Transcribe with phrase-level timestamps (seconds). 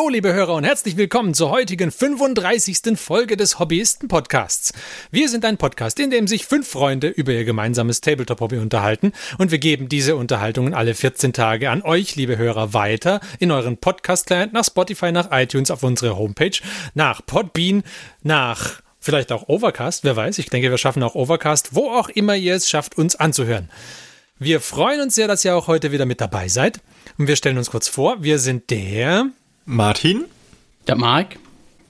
[0.00, 2.98] Hallo, liebe Hörer und herzlich willkommen zur heutigen 35.
[2.98, 4.72] Folge des Hobbyisten-Podcasts.
[5.10, 9.50] Wir sind ein Podcast, in dem sich fünf Freunde über ihr gemeinsames Tabletop-Hobby unterhalten und
[9.50, 14.54] wir geben diese Unterhaltungen alle 14 Tage an euch, liebe Hörer, weiter in euren Podcast-Client,
[14.54, 16.58] nach Spotify, nach iTunes, auf unsere Homepage,
[16.94, 17.82] nach Podbean,
[18.22, 22.36] nach vielleicht auch Overcast, wer weiß, ich denke, wir schaffen auch Overcast, wo auch immer
[22.36, 23.68] ihr es schafft, uns anzuhören.
[24.38, 26.80] Wir freuen uns sehr, dass ihr auch heute wieder mit dabei seid.
[27.18, 29.26] Und wir stellen uns kurz vor, wir sind der
[29.66, 30.24] Martin,
[30.86, 31.38] der Marc,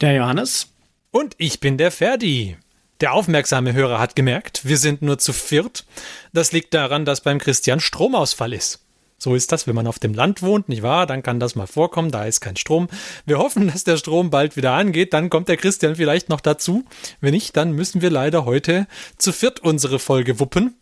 [0.01, 0.69] der Johannes
[1.11, 2.57] und ich bin der Ferdi.
[3.01, 5.87] Der aufmerksame Hörer hat gemerkt, wir sind nur zu viert.
[6.33, 8.81] Das liegt daran, dass beim Christian Stromausfall ist.
[9.19, 11.07] So ist das, wenn man auf dem Land wohnt, nicht wahr?
[11.07, 12.89] Dann kann das mal vorkommen, da ist kein Strom.
[13.25, 16.85] Wir hoffen, dass der Strom bald wieder angeht, dann kommt der Christian vielleicht noch dazu.
[17.21, 20.75] Wenn nicht, dann müssen wir leider heute zu viert unsere Folge wuppen.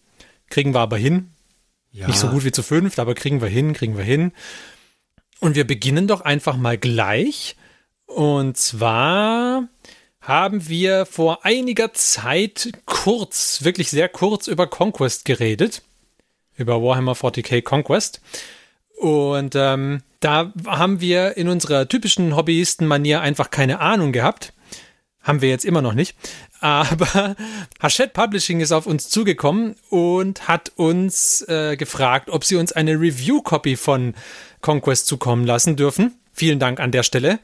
[0.49, 1.31] Kriegen wir aber hin.
[1.93, 2.07] Ja.
[2.07, 4.33] Nicht so gut wie zu fünft, aber kriegen wir hin, kriegen wir hin.
[5.41, 7.56] Und wir beginnen doch einfach mal gleich.
[8.06, 9.69] Und zwar
[10.20, 15.83] haben wir vor einiger Zeit kurz, wirklich sehr kurz über Conquest geredet.
[16.56, 18.20] Über Warhammer 40k Conquest.
[18.98, 24.53] Und ähm, da haben wir in unserer typischen Hobbyisten-Manier einfach keine Ahnung gehabt.
[25.22, 26.16] Haben wir jetzt immer noch nicht.
[26.61, 27.36] Aber
[27.81, 32.94] Hachette Publishing ist auf uns zugekommen und hat uns äh, gefragt, ob sie uns eine
[33.00, 34.14] Review-Copy von
[34.61, 36.14] Conquest zukommen lassen dürfen.
[36.33, 37.41] Vielen Dank an der Stelle.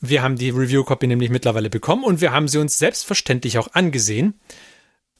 [0.00, 4.38] Wir haben die Review-Copy nämlich mittlerweile bekommen und wir haben sie uns selbstverständlich auch angesehen.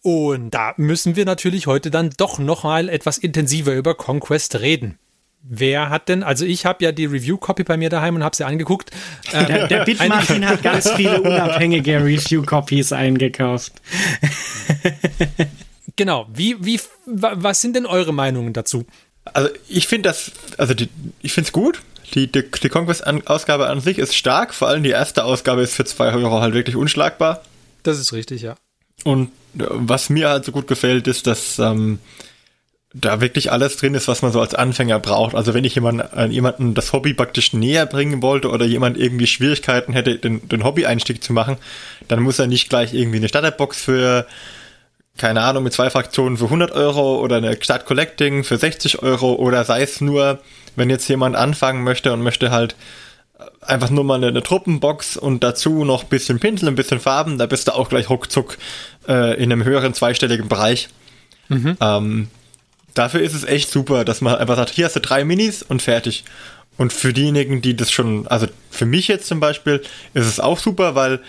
[0.03, 4.98] Und da müssen wir natürlich heute dann doch noch mal etwas intensiver über Conquest reden.
[5.47, 8.45] Wer hat denn, also ich habe ja die Review-Copy bei mir daheim und habe sie
[8.45, 8.91] angeguckt.
[9.33, 13.73] Ähm, der, der Bitmartin hat ganz viele unabhängige Review-Copies eingekauft.
[15.96, 18.85] genau, wie, wie, was sind denn eure Meinungen dazu?
[19.33, 20.89] Also ich finde das, also die,
[21.23, 21.80] ich finde es gut.
[22.14, 25.85] Die, die, die Conquest-Ausgabe an sich ist stark, vor allem die erste Ausgabe ist für
[25.85, 27.42] 2 Euro halt wirklich unschlagbar.
[27.83, 28.57] Das ist richtig, ja.
[29.05, 31.98] Und äh, was mir halt so gut gefällt, ist, dass ähm,
[32.95, 35.34] da wirklich alles drin ist, was man so als Anfänger braucht.
[35.34, 39.27] Also wenn ich jemand, äh, jemanden das Hobby praktisch näher bringen wollte oder jemand irgendwie
[39.27, 41.57] Schwierigkeiten hätte, den, den Hobby-Einstieg zu machen,
[42.07, 44.27] dann muss er nicht gleich irgendwie eine Starterbox für
[45.17, 49.35] keine Ahnung, mit zwei Fraktionen für 100 Euro oder eine Start Collecting für 60 Euro
[49.35, 50.41] oder sei es nur,
[50.77, 52.75] wenn jetzt jemand anfangen möchte und möchte halt
[53.61, 57.39] einfach nur mal eine, eine Truppenbox und dazu noch ein bisschen Pinsel, ein bisschen Farben,
[57.39, 58.58] da bist du auch gleich ruckzuck
[59.08, 60.89] äh, in einem höheren zweistelligen Bereich.
[61.48, 61.77] Mhm.
[61.81, 62.29] Ähm,
[62.95, 65.83] dafür ist es echt super, dass man einfach sagt, hier hast du drei Minis und
[65.83, 66.25] fertig.
[66.77, 69.83] Und für diejenigen, die das schon, also für mich jetzt zum Beispiel,
[70.13, 71.20] ist es auch super, weil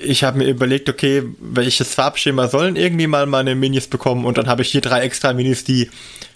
[0.00, 4.46] ich habe mir überlegt, okay, welches Farbschema sollen irgendwie mal meine Minis bekommen und dann
[4.46, 5.90] habe ich hier drei extra Minis, die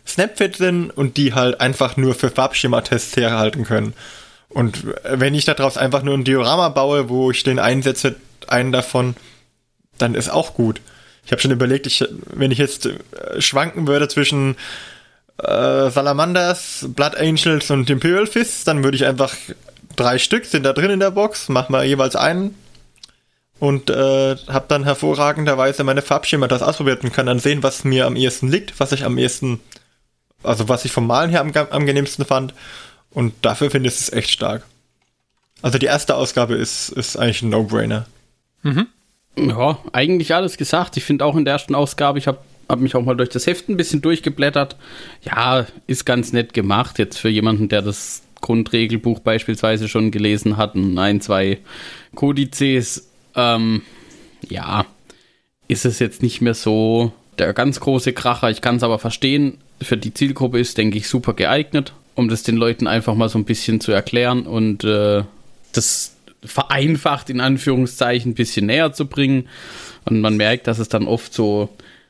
[0.06, 3.94] Snapfit sind und die halt einfach nur für Farbschema-Tests herhalten können.
[4.48, 8.16] Und wenn ich daraus einfach nur ein Diorama baue, wo ich den einsetze,
[8.48, 9.14] einen davon,
[9.98, 10.80] dann ist auch gut.
[11.24, 14.56] Ich habe schon überlegt, ich, wenn ich jetzt äh, schwanken würde zwischen
[15.38, 19.34] äh, Salamanders, Blood Angels und Imperial Fists, dann würde ich einfach
[19.94, 22.56] drei Stück sind da drin in der Box, mach mal jeweils einen
[23.62, 28.06] und äh, habe dann hervorragenderweise meine Farbschema das ausprobiert und kann dann sehen, was mir
[28.06, 29.60] am ehesten liegt, was ich am ehesten,
[30.42, 32.54] also was ich vom Malen her am, am angenehmsten fand.
[33.12, 34.64] Und dafür finde ich es echt stark.
[35.62, 38.06] Also die erste Ausgabe ist, ist eigentlich ein No-Brainer.
[38.64, 38.88] Mhm.
[39.36, 40.96] Ja, eigentlich alles gesagt.
[40.96, 43.46] Ich finde auch in der ersten Ausgabe, ich habe hab mich auch mal durch das
[43.46, 44.74] Heft ein bisschen durchgeblättert.
[45.22, 46.98] Ja, ist ganz nett gemacht.
[46.98, 51.60] Jetzt für jemanden, der das Grundregelbuch beispielsweise schon gelesen hat und ein, zwei
[52.16, 53.82] Kodizes ähm,
[54.48, 54.86] ja,
[55.68, 58.50] ist es jetzt nicht mehr so der ganz große Kracher.
[58.50, 59.58] Ich kann es aber verstehen.
[59.80, 63.38] Für die Zielgruppe ist, denke ich, super geeignet, um das den Leuten einfach mal so
[63.38, 65.24] ein bisschen zu erklären und äh,
[65.72, 69.48] das vereinfacht in Anführungszeichen ein bisschen näher zu bringen.
[70.04, 71.68] Und man merkt, dass es dann oft so,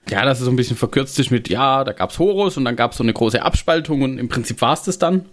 [0.09, 2.65] ja, dass es so ein bisschen verkürzt ist mit, ja, da gab es Horus und
[2.65, 5.27] dann gab es so eine große Abspaltung und im Prinzip war es das dann.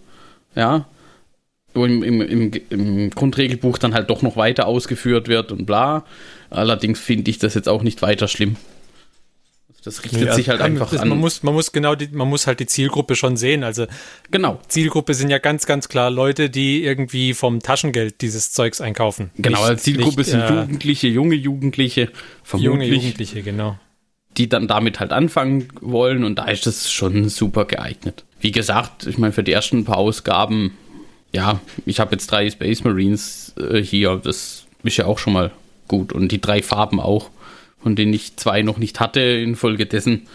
[0.54, 0.86] Ja,
[1.80, 6.04] wo im, im, im, im, Grundregelbuch dann halt doch noch weiter ausgeführt wird und bla.
[6.50, 8.56] Allerdings finde ich das jetzt auch nicht weiter schlimm.
[9.68, 11.08] Also das richtet ja, sich halt einfach das, an.
[11.08, 13.64] Man muss, man muss genau die, man muss halt die Zielgruppe schon sehen.
[13.64, 13.86] Also
[14.30, 14.60] genau.
[14.68, 19.30] Zielgruppe sind ja ganz, ganz klar Leute, die irgendwie vom Taschengeld dieses Zeugs einkaufen.
[19.36, 22.10] Genau, nicht, Zielgruppe nicht, sind äh, Jugendliche, junge Jugendliche,
[22.42, 22.72] vermutlich.
[22.72, 23.78] Junge Jugendliche, genau.
[24.36, 28.24] Die dann damit halt anfangen wollen und da ist das schon super geeignet.
[28.38, 30.76] Wie gesagt, ich meine, für die ersten paar Ausgaben
[31.32, 34.20] ja, ich habe jetzt drei Space Marines äh, hier.
[34.22, 35.50] Das ist ja auch schon mal
[35.88, 36.12] gut.
[36.12, 37.30] Und die drei Farben auch,
[37.82, 39.20] von denen ich zwei noch nicht hatte.
[39.20, 40.26] Infolgedessen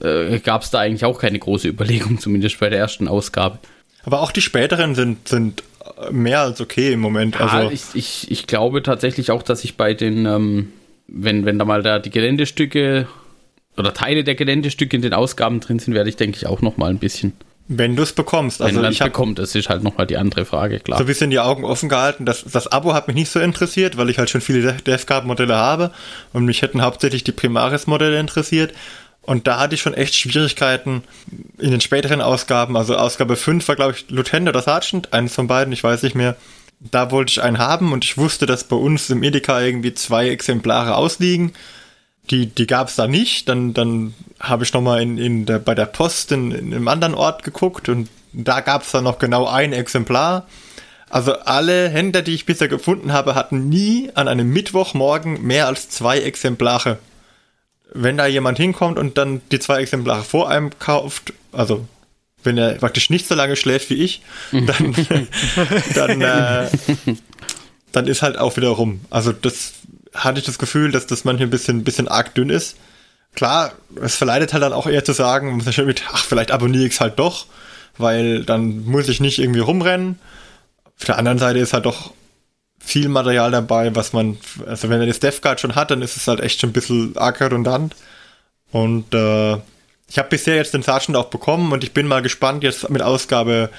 [0.00, 3.58] äh, gab es da eigentlich auch keine große Überlegung, zumindest bei der ersten Ausgabe.
[4.02, 5.62] Aber auch die späteren sind, sind
[6.10, 7.36] mehr als okay im Moment.
[7.38, 10.72] Ja, also ich, ich, ich glaube tatsächlich auch, dass ich bei den, ähm,
[11.06, 13.06] wenn, wenn da mal da die Geländestücke
[13.76, 16.76] oder Teile der Geländestücke in den Ausgaben drin sind, werde ich, denke ich, auch noch
[16.76, 17.34] mal ein bisschen.
[17.72, 18.60] Wenn du es bekommst.
[18.60, 20.98] Also wenn man es bekommt, das ist halt noch mal die andere Frage, klar.
[20.98, 22.26] So ein bisschen die Augen offen gehalten.
[22.26, 25.92] Das, das Abo hat mich nicht so interessiert, weil ich halt schon viele DevCard-Modelle habe
[26.32, 28.74] und mich hätten hauptsächlich die Primaris-Modelle interessiert.
[29.22, 31.04] Und da hatte ich schon echt Schwierigkeiten
[31.58, 32.76] in den späteren Ausgaben.
[32.76, 36.16] Also Ausgabe 5 war, glaube ich, Lieutenant oder Sergeant, eines von beiden, ich weiß nicht
[36.16, 36.34] mehr.
[36.80, 40.28] Da wollte ich einen haben und ich wusste, dass bei uns im Edeka irgendwie zwei
[40.28, 41.52] Exemplare ausliegen.
[42.30, 43.48] Die, die gab es da nicht.
[43.48, 47.14] Dann, dann habe ich nochmal in, in der, bei der Post in, in einem anderen
[47.14, 50.46] Ort geguckt und da gab es dann noch genau ein Exemplar.
[51.08, 55.88] Also alle Händler, die ich bisher gefunden habe, hatten nie an einem Mittwochmorgen mehr als
[55.88, 56.98] zwei Exemplare.
[57.92, 61.88] Wenn da jemand hinkommt und dann die zwei Exemplare vor einem kauft, also
[62.44, 64.22] wenn er praktisch nicht so lange schläft wie ich,
[64.52, 64.94] dann,
[65.94, 66.68] dann, äh,
[67.90, 69.00] dann ist halt auch wieder rum.
[69.10, 69.72] Also das
[70.14, 72.76] hatte ich das Gefühl, dass das manchmal ein bisschen, ein bisschen arg dünn ist.
[73.34, 73.72] Klar,
[74.02, 75.62] es verleitet halt dann auch eher zu sagen,
[76.12, 77.46] ach, vielleicht abonniere ich es halt doch,
[77.96, 80.18] weil dann muss ich nicht irgendwie rumrennen.
[80.98, 82.12] Auf der anderen Seite ist halt doch
[82.80, 86.26] viel Material dabei, was man, also wenn er das DevGuard schon hat, dann ist es
[86.26, 87.94] halt echt schon ein bisschen arg redundant.
[88.72, 89.54] Und äh,
[90.08, 93.02] ich habe bisher jetzt den Sergeant auch bekommen und ich bin mal gespannt jetzt mit
[93.02, 93.70] Ausgabe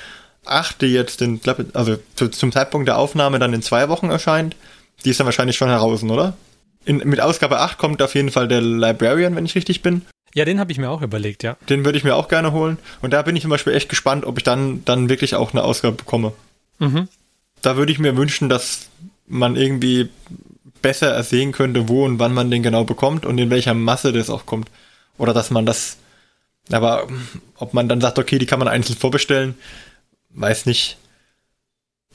[0.45, 1.42] 8, die jetzt den,
[1.74, 4.56] also zum Zeitpunkt der Aufnahme dann in zwei Wochen erscheint.
[5.03, 6.38] Die ist dann wahrscheinlich schon heraus, oder?
[6.86, 10.03] In, mit Ausgabe 8 kommt auf jeden Fall der Librarian, wenn ich richtig bin.
[10.33, 11.57] Ja, den habe ich mir auch überlegt, ja.
[11.69, 12.77] Den würde ich mir auch gerne holen.
[13.01, 15.63] Und da bin ich zum Beispiel echt gespannt, ob ich dann, dann wirklich auch eine
[15.63, 16.33] Ausgabe bekomme.
[16.80, 17.07] Mhm.
[17.62, 18.89] Da würde ich mir wünschen, dass
[19.27, 20.09] man irgendwie
[20.81, 24.30] besser ersehen könnte, wo und wann man den genau bekommt und in welcher Masse das
[24.30, 24.69] auch kommt.
[25.18, 25.97] Oder dass man das,
[26.71, 27.07] aber
[27.57, 29.56] ob man dann sagt, okay, die kann man einzeln vorbestellen,
[30.31, 30.97] weiß nicht.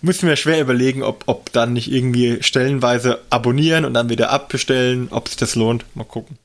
[0.02, 5.08] Müssen wir schwer überlegen, ob, ob dann nicht irgendwie stellenweise abonnieren und dann wieder abbestellen,
[5.10, 5.84] ob sich das lohnt.
[5.94, 6.38] Mal gucken.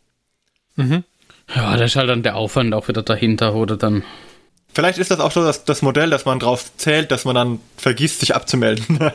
[0.75, 1.03] Mhm.
[1.53, 4.03] Ja, da ist halt dann der Aufwand auch wieder dahinter, oder dann.
[4.73, 7.59] Vielleicht ist das auch so das, das Modell, dass man drauf zählt, dass man dann
[7.75, 8.99] vergisst, sich abzumelden.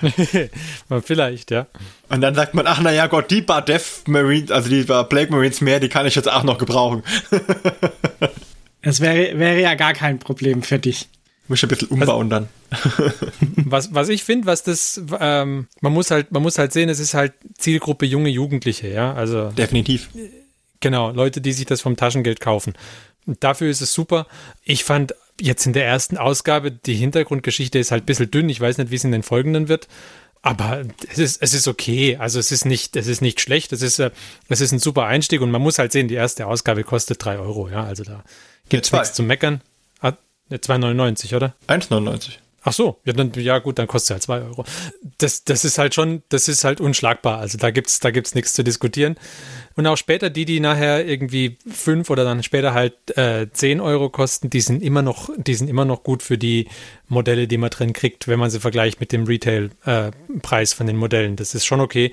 [1.02, 1.66] Vielleicht, ja.
[2.10, 5.30] Und dann sagt man, ach naja Gott, die Bar Dev Marines, also die Bar Plague
[5.30, 7.02] Marines mehr, die kann ich jetzt auch noch gebrauchen.
[8.80, 11.08] Es wäre, wäre ja gar kein Problem für dich.
[11.48, 13.12] Muss ein bisschen umbauen was, dann.
[13.56, 17.00] was, was ich finde, was das, ähm, man muss halt, man muss halt sehen, es
[17.00, 19.14] ist halt Zielgruppe junge Jugendliche, ja.
[19.14, 19.50] Also.
[19.50, 20.10] Definitiv.
[20.80, 22.74] Genau, Leute, die sich das vom Taschengeld kaufen.
[23.26, 24.26] Und dafür ist es super.
[24.62, 28.48] Ich fand jetzt in der ersten Ausgabe, die Hintergrundgeschichte ist halt ein bisschen dünn.
[28.48, 29.88] Ich weiß nicht, wie es in den folgenden wird.
[30.40, 32.16] Aber es ist, es ist okay.
[32.16, 33.72] Also es ist nicht, es ist nicht schlecht.
[33.72, 34.10] Es ist, äh,
[34.48, 37.38] es ist ein super Einstieg und man muss halt sehen, die erste Ausgabe kostet drei
[37.38, 37.68] Euro.
[37.68, 38.22] Ja, also da
[38.68, 39.60] gibt es nichts zu meckern.
[40.50, 41.54] 2,99, oder?
[41.66, 42.38] 1,99.
[42.68, 44.64] Ach so, ja, dann, ja gut, dann kostet es halt 2 Euro.
[45.18, 47.38] Das, das ist halt schon, das ist halt unschlagbar.
[47.38, 49.16] Also da gibt's, da gibt's nichts zu diskutieren.
[49.76, 54.10] Und auch später die, die nachher irgendwie 5 oder dann später halt äh, 10 Euro
[54.10, 56.68] kosten, die sind immer noch, die sind immer noch gut für die
[57.06, 60.96] Modelle, die man drin kriegt, wenn man sie vergleicht mit dem Retail-Preis äh, von den
[60.96, 61.36] Modellen.
[61.36, 62.12] Das ist schon okay.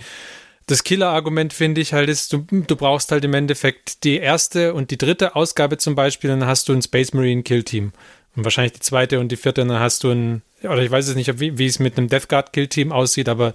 [0.68, 4.90] Das Killer-Argument finde ich halt ist, du, du brauchst halt im Endeffekt die erste und
[4.90, 7.92] die dritte Ausgabe zum Beispiel, dann hast du ein Space Marine Kill Team.
[8.36, 11.08] Und wahrscheinlich die zweite und die vierte, und dann hast du ein, oder ich weiß
[11.08, 13.54] es nicht, wie, wie es mit einem Death Guard Kill Team aussieht, aber.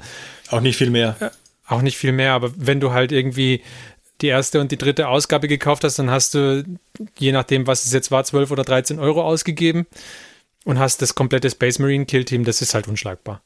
[0.48, 1.16] Auch nicht viel mehr.
[1.20, 1.30] Äh,
[1.66, 3.62] auch nicht viel mehr, aber wenn du halt irgendwie
[4.20, 6.64] die erste und die dritte Ausgabe gekauft hast, dann hast du,
[7.18, 9.86] je nachdem, was es jetzt war, 12 oder 13 Euro ausgegeben
[10.64, 13.42] und hast das komplette Space Marine Kill Team, das ist halt unschlagbar.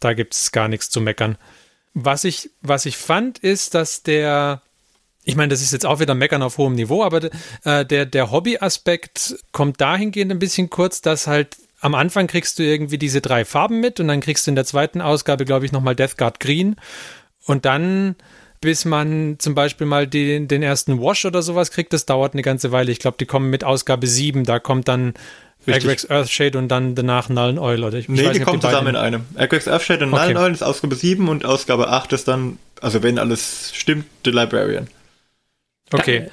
[0.00, 1.38] Da gibt es gar nichts zu meckern.
[1.94, 4.62] Was ich, was ich fand, ist, dass der,
[5.24, 7.30] ich meine, das ist jetzt auch wieder Meckern auf hohem Niveau, aber
[7.64, 12.62] äh, der, der Hobby-Aspekt kommt dahingehend ein bisschen kurz, dass halt am Anfang kriegst du
[12.62, 15.72] irgendwie diese drei Farben mit und dann kriegst du in der zweiten Ausgabe, glaube ich,
[15.72, 16.76] nochmal Death Guard Green
[17.44, 18.16] und dann
[18.60, 22.42] bis man zum Beispiel mal den, den ersten Wash oder sowas kriegt, das dauert eine
[22.42, 22.92] ganze Weile.
[22.92, 25.14] Ich glaube, die kommen mit Ausgabe 7, da kommt dann
[25.66, 27.82] Agrex Earthshade und dann danach Nullen Oil.
[27.84, 29.22] Oder ich, nee, die kommen zusammen in einem.
[29.34, 30.32] Agrex Earthshade und okay.
[30.32, 34.30] Nullen Oil ist Ausgabe 7 und Ausgabe 8 ist dann, also wenn alles stimmt, The
[34.30, 34.86] Librarian.
[35.92, 36.28] Okay.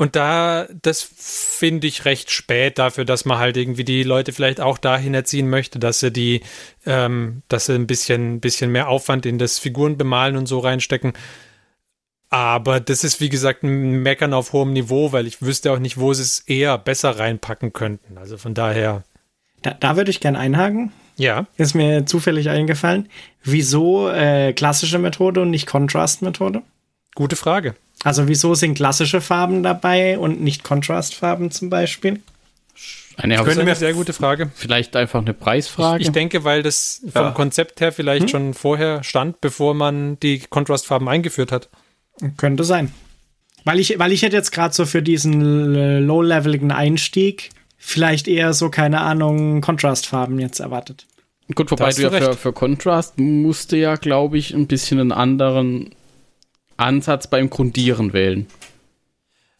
[0.00, 4.58] Und da, das finde ich recht spät dafür, dass man halt irgendwie die Leute vielleicht
[4.58, 6.40] auch dahin erziehen möchte, dass sie die,
[6.86, 11.12] ähm, dass sie ein bisschen, bisschen mehr Aufwand in das Figuren bemalen und so reinstecken.
[12.30, 15.98] Aber das ist, wie gesagt, ein Meckern auf hohem Niveau, weil ich wüsste auch nicht,
[15.98, 18.16] wo sie es eher besser reinpacken könnten.
[18.16, 19.02] Also von daher.
[19.60, 20.92] Da, da würde ich gern einhaken.
[21.16, 21.46] Ja.
[21.58, 23.10] Ist mir zufällig eingefallen.
[23.42, 26.62] Wieso äh, klassische Methode und nicht Contrast-Methode?
[27.14, 27.74] Gute Frage.
[28.04, 32.20] Also wieso sind klassische Farben dabei und nicht Kontrastfarben zum Beispiel?
[33.16, 34.50] Eine, Das ist eine sehr gute Frage.
[34.54, 36.00] vielleicht einfach eine Preisfrage.
[36.00, 37.30] Ich, ich denke, weil das vom Ja.
[37.32, 41.68] Konzept her vielleicht schon vorher stand, bevor man die Kontrastfarben eingeführt hat.
[42.38, 42.92] Könnte sein.
[43.64, 48.70] Weil ich, weil ich hätte jetzt gerade so für diesen low-leveligen Einstieg vielleicht eher so,
[48.70, 51.06] keine Ahnung, Kontrastfarben jetzt erwartet.
[51.54, 52.38] Gut, wobei du ja für, recht.
[52.38, 55.90] für Kontrast musste ja, glaube ich, ein bisschen einen anderen
[56.80, 58.46] Ansatz beim Grundieren wählen.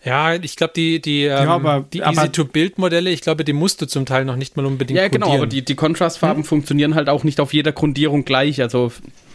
[0.02, 3.86] Ja, ich glaube, die, die, ähm, aber- die aber- Easy-to-Build-Modelle, ich glaube, die musst du
[3.86, 7.22] zum Teil noch nicht mal unbedingt Ja, genau, aber die, die Kontrastfarben funktionieren halt auch
[7.22, 8.62] nicht auf jeder Grundierung gleich.
[8.62, 8.92] Also,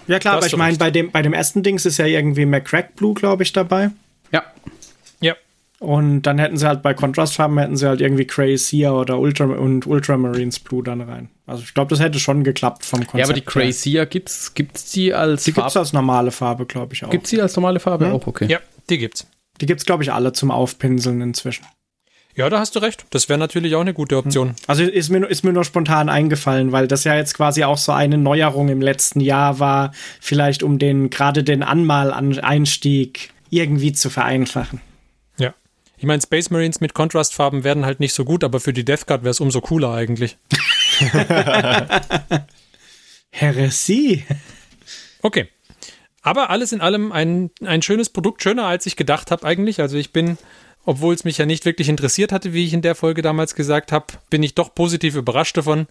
[0.07, 2.95] Ja klar, aber ich meine, bei dem, bei dem ersten Dings ist ja irgendwie McCrack
[2.95, 3.91] Blue, glaube ich, dabei.
[4.31, 4.43] ja.
[5.85, 9.85] Und dann hätten sie halt bei Kontrastfarben hätten sie halt irgendwie Crazy oder Ultra und
[9.85, 11.29] Ultramarines Blue dann rein.
[11.45, 13.19] Also ich glaube, das hätte schon geklappt vom Konzept.
[13.19, 13.45] ja, aber die her.
[13.45, 15.79] Crazier gibt's, gibt's die als Die gibt's Farbe?
[15.81, 17.11] als normale Farbe, glaube ich auch.
[17.11, 18.25] Gibt's die als normale Farbe auch?
[18.25, 18.47] Okay.
[18.49, 18.57] ja,
[18.89, 19.27] die gibt's.
[19.61, 21.65] Die gibt's glaube ich alle zum Aufpinseln inzwischen.
[22.35, 23.05] Ja, da hast du recht.
[23.11, 24.55] Das wäre natürlich auch eine gute Option.
[24.65, 27.77] Also ist mir, nur- ist mir nur spontan eingefallen, weil das ja jetzt quasi auch
[27.77, 34.09] so eine Neuerung im letzten Jahr war, vielleicht um den gerade den Anmal-Einstieg irgendwie zu
[34.09, 34.81] vereinfachen.
[36.05, 39.07] Ich meine, Space Marines mit Kontrastfarben werden halt nicht so gut, aber für die Death
[39.07, 40.37] Guard wäre es umso cooler eigentlich.
[43.31, 44.23] Heresie.
[45.23, 45.49] Okay.
[46.21, 49.81] Aber alles in allem ein, ein schönes Produkt, schöner als ich gedacht habe eigentlich.
[49.81, 50.37] Also ich bin,
[50.85, 53.91] obwohl es mich ja nicht wirklich interessiert hatte, wie ich in der Folge damals gesagt
[53.91, 55.87] habe, bin ich doch positiv überrascht davon.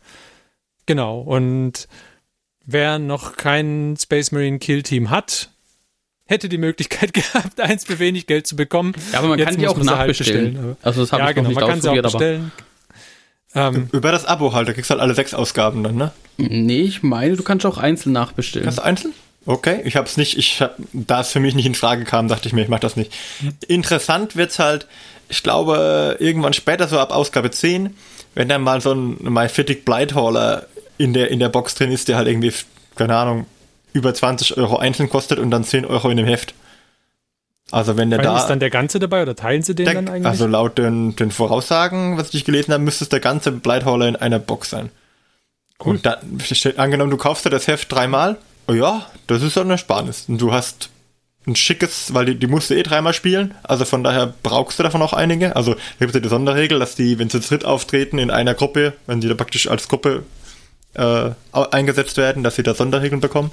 [0.87, 1.23] Genau.
[1.23, 1.89] Und
[2.65, 5.51] wer noch kein Space Marine Kill Team hat,
[6.27, 8.95] hätte die Möglichkeit gehabt, eins für wenig Geld zu bekommen.
[9.13, 10.53] Ja, aber man Jetzt kann die auch halt nachbestellen.
[10.55, 12.53] bestellen, also das habe ja, ich genau, noch nicht man kann sie auch bestellen.
[13.57, 16.13] Ähm, Über das Abo halt, da kriegst du halt alle sechs Ausgaben dann, ne?
[16.39, 18.65] nee, ich meine, du kannst auch einzeln nachbestellen.
[18.65, 19.15] Kannst du einzeln?
[19.47, 22.49] Okay, ich hab's nicht, ich hab, da es für mich nicht in Frage kam, dachte
[22.49, 23.13] ich mir, ich mach das nicht.
[23.69, 24.89] Interessant wird's halt,
[25.29, 27.95] ich glaube, irgendwann später, so ab Ausgabe 10,
[28.35, 30.67] wenn dann mal so ein MyFittic Blighthaller
[30.99, 32.53] in der, in der Box drin ist, der halt irgendwie,
[32.97, 33.47] keine Ahnung,
[33.95, 36.53] über 20 Euro einzeln kostet und dann 10 Euro in dem Heft.
[37.71, 38.37] Also wenn der weil da.
[38.37, 40.27] ist dann der ganze dabei oder teilen sie den der, dann eigentlich?
[40.27, 44.17] also laut den, den Voraussagen, was ich gelesen habe, müsste es der ganze Blighthaller in
[44.17, 44.91] einer Box sein.
[45.83, 45.95] Cool.
[45.95, 48.37] Und dann, steht- angenommen, du kaufst dir das Heft dreimal,
[48.69, 50.27] oh ja, das ist dann eine Ersparnis.
[50.29, 50.91] Und du hast
[51.47, 54.83] ein schickes, weil die, die musst du eh dreimal spielen, also von daher brauchst du
[54.83, 55.57] davon auch einige.
[55.57, 58.31] Also da gibt es ja die Sonderregel, dass die, wenn sie zu dritt auftreten in
[58.31, 60.23] einer Gruppe, wenn die da praktisch als Gruppe
[60.95, 63.53] äh, eingesetzt werden, dass sie da Sonderregeln bekommen.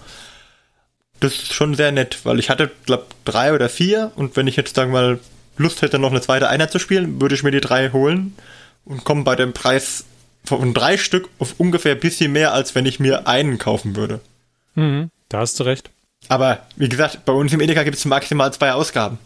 [1.21, 4.57] Das ist schon sehr nett, weil ich hatte, glaube drei oder vier und wenn ich
[4.57, 5.19] jetzt, sagen wir mal,
[5.57, 8.35] Lust hätte, noch eine zweite Einheit zu spielen, würde ich mir die drei holen
[8.85, 10.05] und komme bei dem Preis
[10.43, 14.19] von drei Stück auf ungefähr ein bisschen mehr, als wenn ich mir einen kaufen würde.
[14.75, 15.91] Mhm, da hast du recht.
[16.27, 19.17] Aber wie gesagt, bei uns im Edeka gibt es maximal zwei Ausgaben.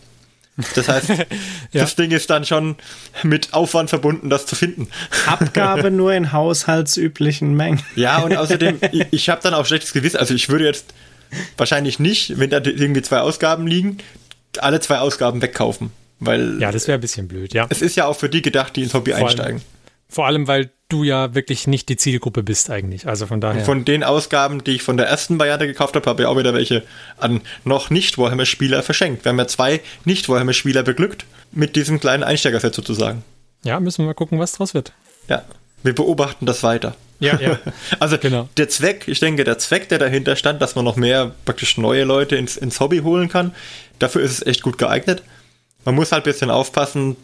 [0.75, 1.11] Das heißt,
[1.73, 2.75] das Ding ist dann schon
[3.23, 4.87] mit Aufwand verbunden, das zu finden.
[5.25, 7.81] Abgabe nur in haushaltsüblichen Mengen.
[7.95, 10.17] Ja, und außerdem, ich, ich habe dann auch schlechtes Gewissen.
[10.17, 10.93] Also ich würde jetzt
[11.57, 13.97] wahrscheinlich nicht, wenn da irgendwie zwei Ausgaben liegen,
[14.59, 15.91] alle zwei Ausgaben wegkaufen.
[16.19, 17.67] Weil Ja, das wäre ein bisschen blöd, ja.
[17.69, 19.61] es ist ja auch für die gedacht, die ins Hobby Vor allem- einsteigen.
[20.07, 23.07] Vor allem, weil du ja wirklich nicht die Zielgruppe bist eigentlich.
[23.07, 23.65] Also von daher.
[23.65, 26.53] Von den Ausgaben, die ich von der ersten Variante gekauft habe, habe ich auch wieder
[26.53, 26.83] welche
[27.17, 29.25] an noch nicht Warhammer-Spieler verschenkt.
[29.25, 33.23] Wir haben ja zwei nicht Warhammer-Spieler beglückt mit diesem kleinen Einsteigerset sozusagen.
[33.63, 34.93] ja, müssen wir mal gucken, was draus wird.
[35.27, 35.43] Ja,
[35.85, 36.95] wir beobachten das weiter.
[37.19, 37.59] Ja, ja.
[37.99, 38.49] Also Genau.
[38.57, 42.03] der Zweck, ich denke, der Zweck, der dahinter stand, dass man noch mehr praktisch neue
[42.03, 43.53] Leute ins, ins Hobby holen kann,
[43.99, 45.23] dafür ist es echt gut geeignet.
[45.85, 47.15] Man muss halt ein bisschen aufpassen.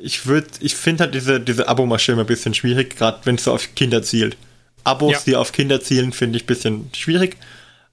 [0.00, 3.44] Ich würde, ich finde halt diese, diese Abo-Maschine immer ein bisschen schwierig, gerade wenn es
[3.44, 4.36] so auf Kinder zielt.
[4.84, 5.18] Abos, Ja.
[5.26, 7.36] die auf Kinder zielen, finde ich ein bisschen schwierig.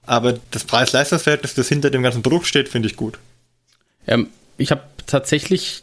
[0.05, 3.17] Aber das Preis-Leistungsverhältnis, das hinter dem ganzen Produkt steht, finde ich gut.
[4.05, 4.27] Ähm,
[4.59, 5.81] ich habe tatsächlich,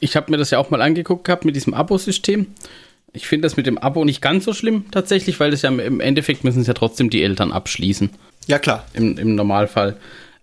[0.00, 2.48] ich habe mir das ja auch mal angeguckt gehabt mit diesem Abo-System.
[3.14, 5.78] Ich finde das mit dem Abo nicht ganz so schlimm tatsächlich, weil das ja im-
[5.80, 8.10] im Endeffekt müssen es ja trotzdem die Eltern abschließen.
[8.48, 8.84] Ja, klar.
[8.92, 9.96] Im, im Normalfall.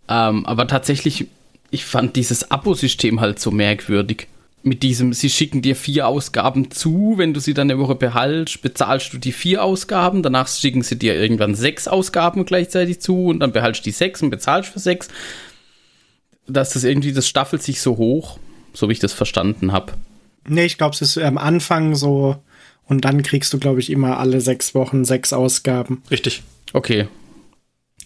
[0.10, 1.28] Ähm, aber tatsächlich,
[1.70, 4.28] ich fand dieses Abo-System halt so merkwürdig.
[4.64, 8.62] Mit diesem, sie schicken dir vier Ausgaben zu, wenn du sie dann eine Woche behaltst,
[8.62, 13.40] bezahlst du die vier Ausgaben, danach schicken sie dir irgendwann sechs Ausgaben gleichzeitig zu und
[13.40, 15.08] dann behaltst du die sechs und bezahlst für sechs.
[16.48, 18.38] Dass das irgendwie, das staffelt sich so hoch,
[18.74, 19.94] so wie ich das verstanden habe.
[20.48, 22.36] Nee, ich glaube, es ist am Anfang so
[22.92, 26.04] und dann kriegst du, glaube ich, immer alle sechs Wochen sechs Ausgaben.
[26.12, 26.44] Richtig.
[26.74, 27.08] Okay.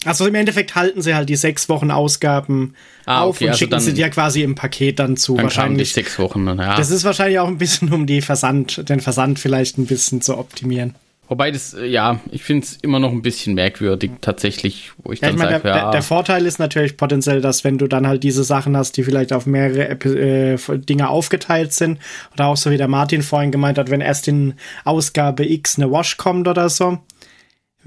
[0.04, 2.74] Also im Endeffekt halten sie halt die sechs Wochen Ausgaben
[3.06, 5.34] Ah, auf okay, und also schicken dann- sie dir quasi im Paket dann zu.
[5.34, 5.92] Dann wahrscheinlich.
[5.92, 6.46] sechs Wochen.
[6.46, 6.76] Ja.
[6.76, 10.38] Das ist wahrscheinlich auch ein bisschen, um die Versand, den Versand vielleicht ein bisschen zu
[10.38, 10.94] optimieren.
[11.28, 15.20] Wobei das, äh, ja, ich finde es immer noch ein bisschen merkwürdig tatsächlich, wo ich
[15.20, 18.22] Ja, dann sage, der, ja, der Vorteil ist natürlich potenziell, dass wenn du dann halt
[18.22, 21.98] diese Sachen hast, die vielleicht auf mehrere äh, Dinge aufgeteilt sind,
[22.34, 24.54] oder auch so wie der Martin vorhin gemeint hat, wenn erst in
[24.84, 26.98] Ausgabe X eine Wash kommt oder so,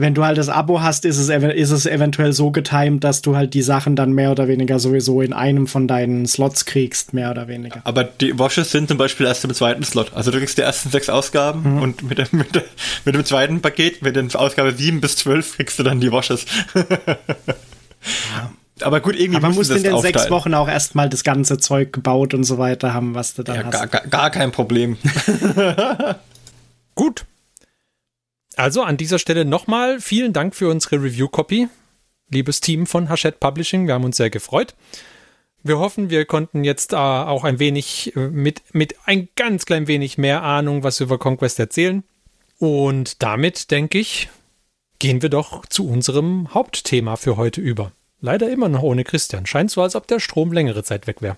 [0.01, 3.21] wenn du halt das Abo hast, ist es, ev- ist es eventuell so getimed, dass
[3.21, 7.13] du halt die Sachen dann mehr oder weniger sowieso in einem von deinen Slots kriegst,
[7.13, 7.81] mehr oder weniger.
[7.83, 10.13] Aber die Washes sind zum Beispiel erst im zweiten Slot.
[10.15, 11.81] Also du kriegst die ersten sechs Ausgaben Mhm.
[11.81, 12.63] und mit dem, mit, der,
[13.03, 16.45] mit dem zweiten Paket, mit den Ausgabe 7 bis 12, kriegst du dann die Washes.
[18.81, 20.31] Aber gut, irgendwie Aber man musst muss du in den sechs aufteilen.
[20.31, 23.63] Wochen auch erstmal das ganze Zeug gebaut und so weiter haben, was du dann Ja,
[23.65, 23.71] hast.
[23.73, 24.97] gar, gar, gar kein Problem.
[26.95, 27.25] Gut.
[28.59, 31.69] Also an dieser Stelle nochmal vielen Dank für unsere Review-Copy,
[32.29, 33.87] liebes Team von Hachette Publishing.
[33.87, 34.75] Wir haben uns sehr gefreut.
[35.63, 39.87] Wir hoffen, wir konnten jetzt äh, auch ein wenig äh, mit, mit ein ganz klein
[39.87, 42.03] wenig mehr Ahnung was über Conquest erzählen.
[42.57, 44.27] Und damit, denke ich,
[44.99, 47.93] gehen wir doch zu unserem Hauptthema für heute über.
[48.19, 49.45] Leider immer noch ohne Christian.
[49.45, 51.37] Scheint so, als ob der Strom längere Zeit weg wäre.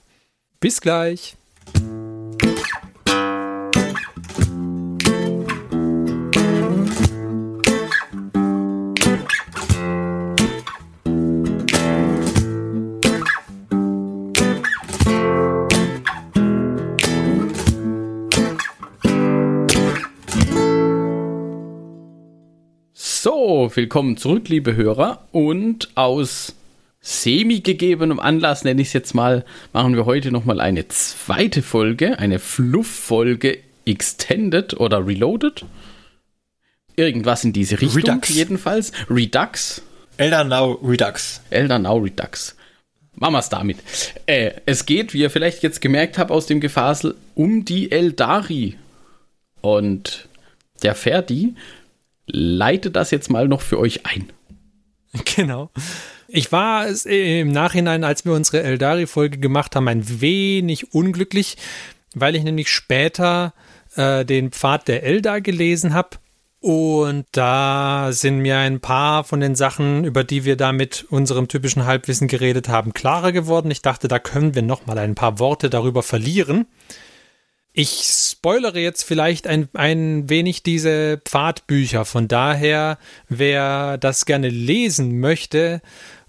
[0.60, 1.36] Bis gleich.
[23.52, 25.28] So, willkommen zurück, liebe Hörer.
[25.34, 26.56] Und aus
[27.02, 29.44] semi gegebenem Anlass, nenne ich es jetzt mal,
[29.74, 35.66] machen wir heute nochmal eine zweite Folge, eine Fluff-Folge Extended oder Reloaded.
[36.96, 38.30] Irgendwas in diese Richtung Redux.
[38.30, 38.94] jedenfalls.
[39.10, 39.82] Redux.
[40.16, 41.42] Elder Now Redux.
[41.50, 42.56] Elder Now Redux.
[43.16, 43.80] Machen wir's damit.
[44.28, 48.78] Äh, es geht, wie ihr vielleicht jetzt gemerkt habt aus dem Gefasel, um die Eldari.
[49.60, 50.30] Und
[50.84, 51.54] der Ferdi
[52.32, 54.32] leitet das jetzt mal noch für euch ein.
[55.36, 55.70] Genau.
[56.28, 61.58] Ich war im Nachhinein, als wir unsere Eldari-Folge gemacht haben, ein wenig unglücklich,
[62.16, 63.54] weil ich nämlich später
[63.96, 66.18] äh, den Pfad der Eldar gelesen habe.
[66.62, 71.48] Und da sind mir ein paar von den Sachen, über die wir da mit unserem
[71.48, 73.72] typischen Halbwissen geredet haben, klarer geworden.
[73.72, 76.68] Ich dachte, da können wir noch mal ein paar Worte darüber verlieren.
[77.74, 82.04] Ich spoilere jetzt vielleicht ein, ein wenig diese Pfadbücher.
[82.04, 82.98] Von daher,
[83.30, 85.82] wer das gerne lesen möchte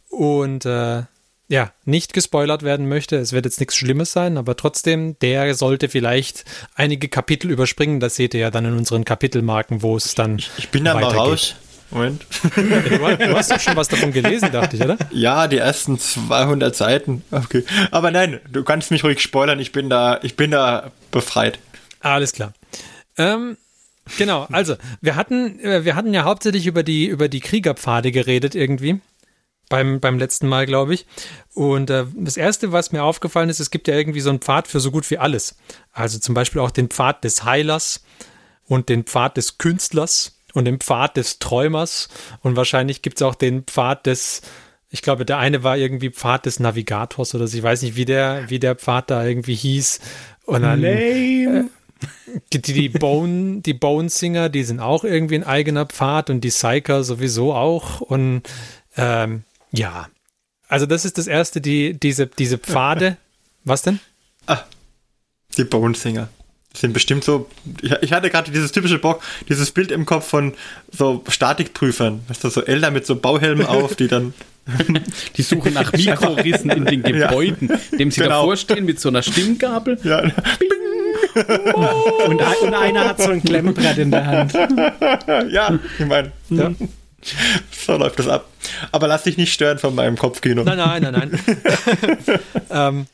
[0.09, 1.03] und äh,
[1.49, 5.89] ja, nicht gespoilert werden möchte, es wird jetzt nichts Schlimmes sein, aber trotzdem, der sollte
[5.89, 6.45] vielleicht
[6.77, 8.01] einige Kapitel überspringen.
[8.01, 10.41] Das seht ihr ja dann in unseren Kapitelmarken, wo es dann.
[10.57, 11.57] Ich bin da mal raus.
[11.93, 12.25] Moment.
[12.57, 14.97] Du, hast- doch schon was davon gelesen, dachte ich, oder?
[15.11, 17.23] Ja, die ersten 200 Seiten.
[17.31, 17.65] Okay.
[17.91, 19.61] Aber nein, du kannst mich ruhig spoilern.
[19.61, 21.59] Ich bin da, ich bin da befreit.
[22.01, 22.53] Alles klar.
[23.19, 23.57] Ähm,
[24.19, 28.55] genau, also wir hatten, äh, wir hatten ja hauptsächlich über die, über die Kriegerpfade geredet
[28.55, 29.01] irgendwie.
[29.69, 31.07] Beim, beim letzten Mal, glaube ich.
[31.55, 34.69] Und äh, das Erste, was mir aufgefallen ist, es gibt ja irgendwie so einen Pfad
[34.69, 35.57] für so gut wie alles.
[35.93, 38.05] Also zum Beispiel auch den Pfad des Heilers
[38.67, 42.09] und den Pfad des Künstlers und den Pfad des Träumers.
[42.43, 44.43] Und wahrscheinlich gibt es auch den Pfad des,
[44.91, 47.57] ich glaube, der eine war irgendwie Pfad des Navigators oder so.
[47.57, 50.01] Ich weiß nicht, wie der, wie der Pfad da irgendwie hieß.
[50.45, 51.71] Und dann, Lame.
[52.53, 56.51] die, die Bone, die Bone Singer, die sind auch irgendwie ein eigener Pfad und die
[56.51, 58.01] Psyker sowieso auch.
[58.01, 58.43] Und
[58.97, 60.09] ähm, ja,
[60.69, 63.17] also das ist das erste, die, diese, diese Pfade.
[63.65, 64.01] Was denn?
[65.57, 66.29] Die Bone Singer.
[66.75, 67.49] Sind bestimmt so.
[67.83, 70.55] Ich, ich hatte gerade dieses typische Bock, dieses Bild im Kopf von
[70.91, 72.23] so Statikprüfern.
[72.29, 74.33] Weißt du, so Elder mit so Bauhelmen auf, die dann.
[75.37, 78.43] Die suchen nach Mikrorissen in den Gebäuden, dem sie Genau.
[78.43, 79.99] davor stehen mit so einer Stimmgabel.
[80.05, 80.21] Ja,
[82.25, 84.53] Und, ein- und einer hat so ein Klemmbrett in der Hand.
[85.53, 86.71] ja ich meine, Ja.
[87.85, 88.47] so läuft das ab.
[88.93, 90.63] Aber lass dich nicht stören von meinem Kopfkino.
[90.63, 92.41] Nein, nein, nein, nein.
[92.71, 93.07] ähm,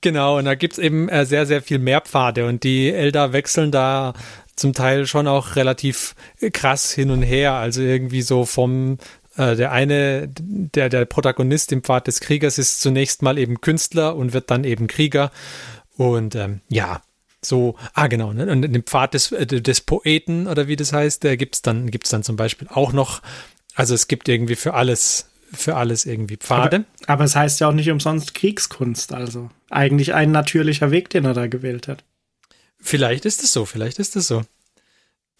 [0.00, 3.32] genau, und da gibt es eben äh, sehr, sehr viel mehr Pfade und die Elder
[3.32, 4.14] wechseln da
[4.56, 6.14] zum Teil schon auch relativ
[6.52, 7.54] krass hin und her.
[7.54, 8.98] Also irgendwie so vom
[9.36, 14.16] äh, der eine, der, der Protagonist im Pfad des Kriegers ist zunächst mal eben Künstler
[14.16, 15.30] und wird dann eben Krieger.
[15.96, 17.02] Und ähm, ja,
[17.40, 18.50] so, ah genau, ne?
[18.50, 22.10] und den Pfad des, äh, des Poeten oder wie das heißt, der gibt's dann, gibt's
[22.10, 23.22] dann zum Beispiel auch noch.
[23.74, 26.84] Also es gibt irgendwie für alles, für alles irgendwie Pfade.
[27.06, 31.34] Aber es heißt ja auch nicht umsonst Kriegskunst, also eigentlich ein natürlicher Weg, den er
[31.34, 32.04] da gewählt hat.
[32.78, 34.42] Vielleicht ist es so, vielleicht ist es so.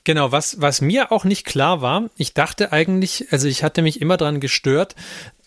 [0.04, 4.00] Genau, was, was mir auch nicht klar war, ich dachte eigentlich, also ich hatte mich
[4.00, 4.94] immer daran gestört,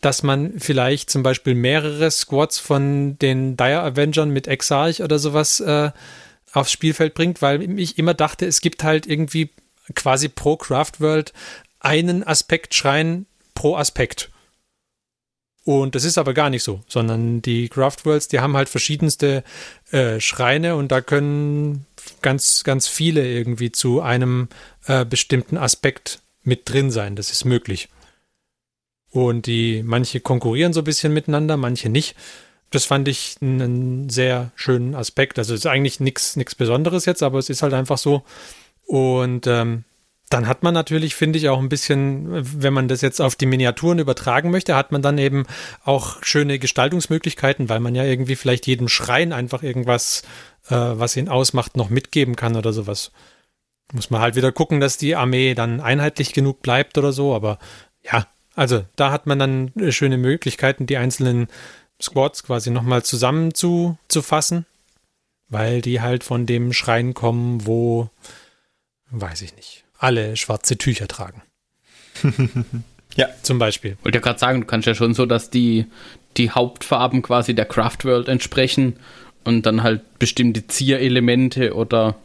[0.02, 5.60] dass man vielleicht zum Beispiel mehrere Squads von den Dire Avengern mit Exarch oder sowas
[5.62, 5.92] äh,
[6.54, 9.50] aufs Spielfeld bringt, weil ich immer dachte, es gibt halt irgendwie
[9.96, 11.34] quasi pro Craftworld
[11.80, 14.30] einen Aspektschrein pro Aspekt.
[15.64, 19.44] Und das ist aber gar nicht so, sondern die Craftworlds, die haben halt verschiedenste
[19.92, 21.86] äh, Schreine und da können
[22.24, 24.48] ganz, ganz viele irgendwie zu einem
[24.88, 27.16] äh, bestimmten Aspekt mit drin sein.
[27.16, 27.90] Das ist möglich.
[29.12, 32.16] Und die, manche konkurrieren so ein bisschen miteinander, manche nicht.
[32.72, 35.38] Das fand ich einen sehr schönen Aspekt.
[35.38, 38.24] Also es ist eigentlich nichts Besonderes jetzt, aber es ist halt einfach so.
[38.88, 39.84] Und ähm,
[40.32, 42.28] dann hat man natürlich, finde ich, auch ein bisschen,
[42.62, 45.46] wenn man das jetzt auf die Miniaturen übertragen möchte, hat man dann eben
[45.84, 50.24] auch schöne Gestaltungsmöglichkeiten, weil man ja irgendwie vielleicht jedem Schrein einfach irgendwas,
[50.70, 53.12] äh, was ihn ausmacht, noch mitgeben kann oder sowas.
[53.92, 57.60] Muss man halt wieder gucken, dass die Armee dann einheitlich genug bleibt oder so, aber
[58.02, 61.48] ja, also da hat man dann schöne Möglichkeiten, die einzelnen
[62.02, 64.66] Squads quasi nochmal zusammenzufassen,
[65.50, 68.10] weil die halt von dem Schrein kommen, wo,
[69.10, 71.42] weiß ich nicht, alle schwarze Tücher tragen.
[73.16, 73.28] ja.
[73.42, 73.98] Zum Beispiel.
[74.04, 75.86] Wollte ja gerade sagen, du kannst ja schon so, dass die,
[76.38, 78.98] die Hauptfarben quasi der Craftworld entsprechen
[79.44, 82.16] und dann halt bestimmte Zierelemente oder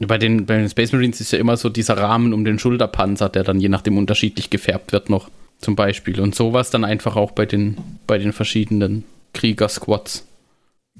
[0.00, 3.28] bei den, bei den Space Marines ist ja immer so dieser Rahmen um den Schulterpanzer,
[3.28, 6.20] der dann je nachdem unterschiedlich gefärbt wird noch, zum Beispiel.
[6.20, 10.26] Und sowas dann einfach auch bei den, bei den verschiedenen Krieger-Squads.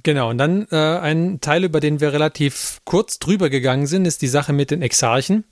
[0.04, 4.20] Genau, und dann äh, ein Teil, über den wir relativ kurz drüber gegangen sind, ist
[4.20, 5.44] die Sache mit den Exarchen.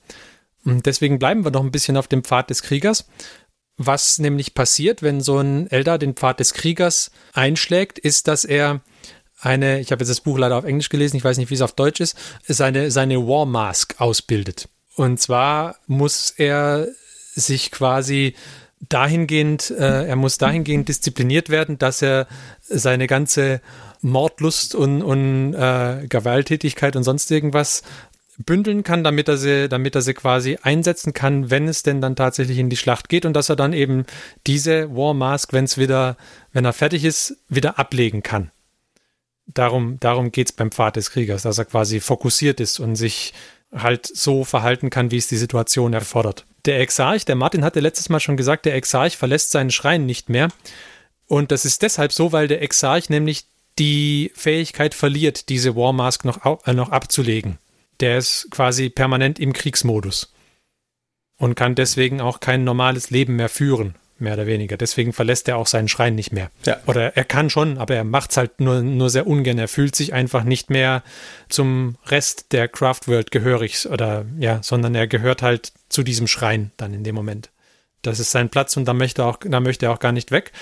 [0.65, 3.07] Und deswegen bleiben wir noch ein bisschen auf dem Pfad des Kriegers.
[3.79, 8.83] Was nämlich passiert, wenn so ein Eldar den Pfad des Kriegers einschlägt, ist, dass er
[9.41, 11.63] eine, ich habe jetzt das Buch leider auf Englisch gelesen, ich weiß nicht, wie es
[11.63, 14.69] auf Deutsch ist, seine, seine War Mask ausbildet.
[14.95, 16.89] Und zwar muss er
[17.35, 18.35] sich quasi
[18.81, 22.29] dahingehend, äh, er muss dahingehend diszipliniert werden, dass er
[22.69, 23.63] seine ganze
[24.03, 27.83] Mordlust und, und äh, Gewalttätigkeit und sonst irgendwas
[28.39, 32.17] bündeln kann, damit er sie, damit er sie quasi einsetzen kann, wenn es denn dann
[32.17, 34.05] tatsächlich in die Schlacht geht und dass er dann eben
[34.47, 36.17] diese War Mask, wenn es wieder,
[36.53, 38.51] wenn er fertig ist, wieder ablegen kann.
[39.47, 43.35] Darum, darum geht es beim Pfad des Kriegers, dass er quasi fokussiert ist und sich
[43.75, 46.47] halt so verhalten kann, wie es die Situation erfordert.
[46.65, 50.29] Der Exarch, der Martin hatte letztes Mal schon gesagt, der Exarch verlässt seinen Schrein nicht
[50.29, 50.49] mehr.
[51.27, 53.47] Und das ist deshalb so, weil der Exarch nämlich
[53.79, 57.59] die Fähigkeit verliert, diese War Mask noch, äh, noch abzulegen.
[58.01, 60.33] Der ist quasi permanent im Kriegsmodus
[61.39, 64.79] und kann deswegen auch kein normales Leben mehr führen mehr oder weniger.
[64.79, 66.51] Deswegen verlässt er auch seinen Schrein nicht mehr.
[66.65, 66.79] Ja.
[66.87, 69.59] Oder er kann schon, aber er macht es halt nur, nur sehr ungern.
[69.59, 71.03] Er fühlt sich einfach nicht mehr
[71.49, 76.95] zum Rest der Craftworld gehörig oder ja, sondern er gehört halt zu diesem Schrein dann
[76.95, 77.51] in dem Moment.
[78.01, 80.53] Das ist sein Platz und da möchte auch, da möchte er auch gar nicht weg.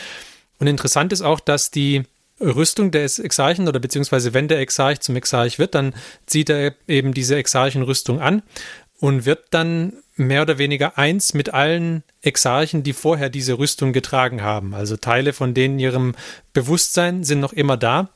[0.58, 2.02] Und interessant ist auch, dass die
[2.40, 5.94] Rüstung des Exarchen oder beziehungsweise wenn der Exarch zum Exarch wird, dann
[6.26, 8.42] zieht er eben diese Exarchenrüstung an
[8.98, 14.42] und wird dann mehr oder weniger eins mit allen Exarchen, die vorher diese Rüstung getragen
[14.42, 14.74] haben.
[14.74, 16.14] Also Teile von denen ihrem
[16.52, 18.10] Bewusstsein sind noch immer da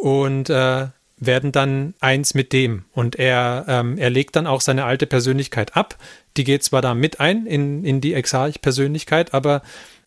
[0.00, 2.84] und äh, werden dann eins mit dem.
[2.92, 5.96] Und er, ähm, er legt dann auch seine alte Persönlichkeit ab.
[6.36, 9.62] Die geht zwar da mit ein in, in die Exarch-Persönlichkeit, aber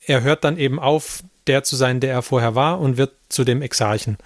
[0.05, 3.43] er hört dann eben auf, der zu sein, der er vorher war und wird zu
[3.43, 4.17] dem Exarchen.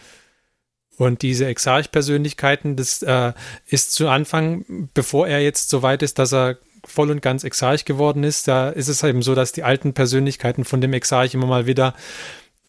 [0.97, 3.33] Und diese Exarch-Persönlichkeiten, das äh,
[3.67, 7.85] ist zu Anfang, bevor er jetzt so weit ist, dass er voll und ganz Exarch
[7.85, 11.47] geworden ist, da ist es eben so, dass die alten Persönlichkeiten von dem Exarch immer
[11.47, 11.93] mal wieder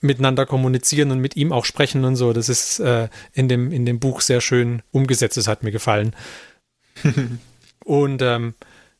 [0.00, 2.32] miteinander kommunizieren und mit ihm auch sprechen und so.
[2.32, 5.36] Das ist äh, in, dem, in dem Buch sehr schön umgesetzt.
[5.36, 6.14] Das hat mir gefallen.
[7.84, 8.54] und ähm,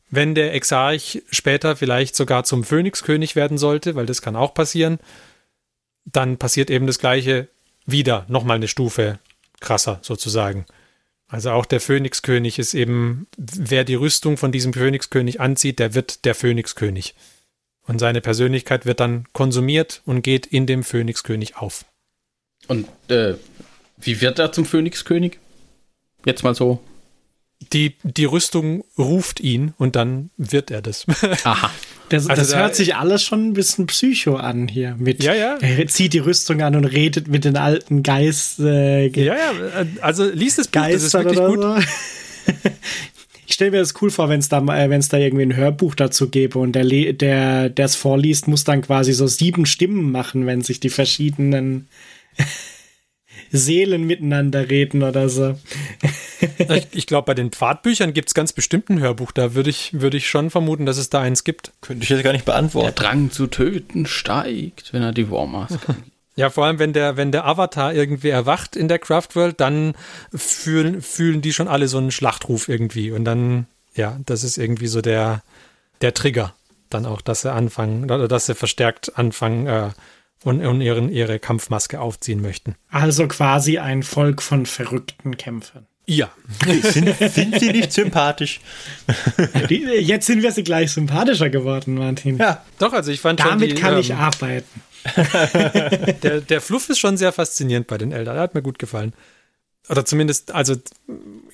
[0.09, 4.99] wenn der Exarch später vielleicht sogar zum Phönixkönig werden sollte, weil das kann auch passieren,
[6.11, 7.47] dann passiert eben das Gleiche
[7.85, 9.19] wieder nochmal eine Stufe
[9.59, 10.65] krasser sozusagen.
[11.27, 16.25] Also auch der Phönixkönig ist eben, wer die Rüstung von diesem Phönixkönig anzieht, der wird
[16.25, 17.15] der Phönixkönig.
[17.83, 21.85] Und seine Persönlichkeit wird dann konsumiert und geht in dem Phönixkönig auf.
[22.67, 23.35] Und äh,
[23.97, 25.39] wie wird er zum Phönixkönig?
[26.25, 26.83] Jetzt mal so
[27.73, 31.05] die, die Rüstung ruft ihn und dann wird er das.
[31.43, 31.71] Aha.
[32.11, 34.97] Das, also das da, hört sich alles schon ein bisschen psycho an hier.
[34.99, 35.57] Mit, ja, ja.
[35.61, 38.59] Er zieht die Rüstung an und redet mit den alten Geist.
[38.59, 39.53] Äh, ja, ja,
[40.01, 41.61] also liest das Buch, das ist wirklich gut.
[41.61, 41.77] So.
[43.47, 45.55] ich stelle mir das cool vor, wenn es da, äh, wenn es da irgendwie ein
[45.55, 50.11] Hörbuch dazu gäbe und der, der, der es vorliest, muss dann quasi so sieben Stimmen
[50.11, 51.87] machen, wenn sich die verschiedenen
[53.51, 55.57] Seelen miteinander reden oder so.
[56.57, 59.31] ich, ich glaube, bei den Pfadbüchern gibt es ganz bestimmt ein Hörbuch.
[59.31, 61.71] Da würde ich, würd ich schon vermuten, dass es da eins gibt.
[61.81, 62.95] Könnte ich jetzt gar nicht beantworten.
[62.95, 65.79] Der Drang zu töten steigt, wenn er die Warmask
[66.37, 69.93] Ja, vor allem, wenn der, wenn der Avatar irgendwie erwacht in der Craftworld, dann
[70.33, 73.11] fühlen, fühlen die schon alle so einen Schlachtruf irgendwie.
[73.11, 75.43] Und dann Ja, das ist irgendwie so der,
[75.99, 76.55] der Trigger.
[76.89, 79.89] Dann auch, dass sie anfangen, oder dass sie verstärkt anfangen äh,
[80.43, 82.75] und, und ihren, ihre Kampfmaske aufziehen möchten.
[82.89, 85.87] Also quasi ein Volk von verrückten Kämpfern.
[86.07, 86.29] Ja.
[86.81, 88.59] Sind, sind sie nicht sympathisch?
[89.69, 92.37] Die, jetzt sind wir sie gleich sympathischer geworden, Martin.
[92.37, 92.65] Ja.
[92.79, 94.81] Doch, also ich fand schon Damit die, kann ähm, ich arbeiten.
[96.23, 98.33] der, der Fluff ist schon sehr faszinierend bei den Elder.
[98.33, 99.13] Der hat mir gut gefallen.
[99.89, 100.75] Oder zumindest, also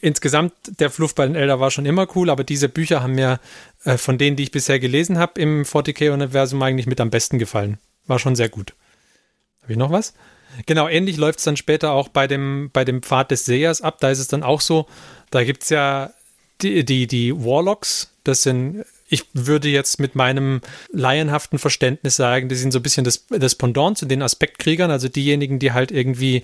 [0.01, 3.39] insgesamt, der Fluff bei den Elder war schon immer cool, aber diese Bücher haben mir
[3.83, 7.77] äh, von denen, die ich bisher gelesen habe, im 40k-Universum eigentlich mit am besten gefallen.
[8.07, 8.73] War schon sehr gut.
[9.61, 10.13] Habe ich noch was?
[10.65, 13.99] Genau, ähnlich läuft es dann später auch bei dem, bei dem Pfad des Sehers ab.
[13.99, 14.87] Da ist es dann auch so,
[15.29, 16.11] da gibt es ja
[16.61, 22.55] die, die, die Warlocks, das sind, ich würde jetzt mit meinem laienhaften Verständnis sagen, die
[22.55, 26.43] sind so ein bisschen das, das Pendant zu den Aspektkriegern, also diejenigen, die halt irgendwie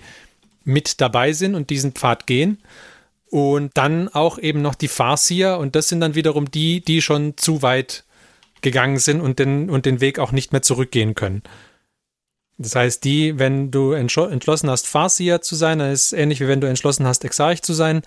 [0.63, 2.59] mit dabei sind und diesen Pfad gehen.
[3.29, 7.35] Und dann auch eben noch die Farsier und das sind dann wiederum die, die schon
[7.35, 8.03] zu weit
[8.63, 11.43] gegangen sind und den, und den Weg auch nicht mehr zurückgehen können.
[12.57, 16.47] Das heißt, die, wenn du entschlossen hast, Farsier zu sein, dann ist es ähnlich wie
[16.47, 18.01] wenn du entschlossen hast, Exarch zu sein,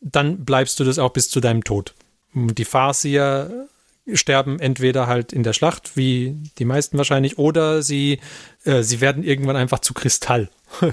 [0.00, 1.94] dann bleibst du das auch bis zu deinem Tod.
[2.34, 3.68] Die Farsier
[4.12, 8.20] sterben entweder halt in der Schlacht, wie die meisten wahrscheinlich, oder sie,
[8.64, 10.50] äh, sie werden irgendwann einfach zu Kristall.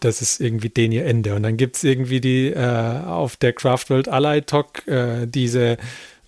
[0.00, 1.34] das ist irgendwie den ihr Ende.
[1.34, 5.78] Und dann gibt es irgendwie die äh, auf der Craftworld Ally Talk äh, diese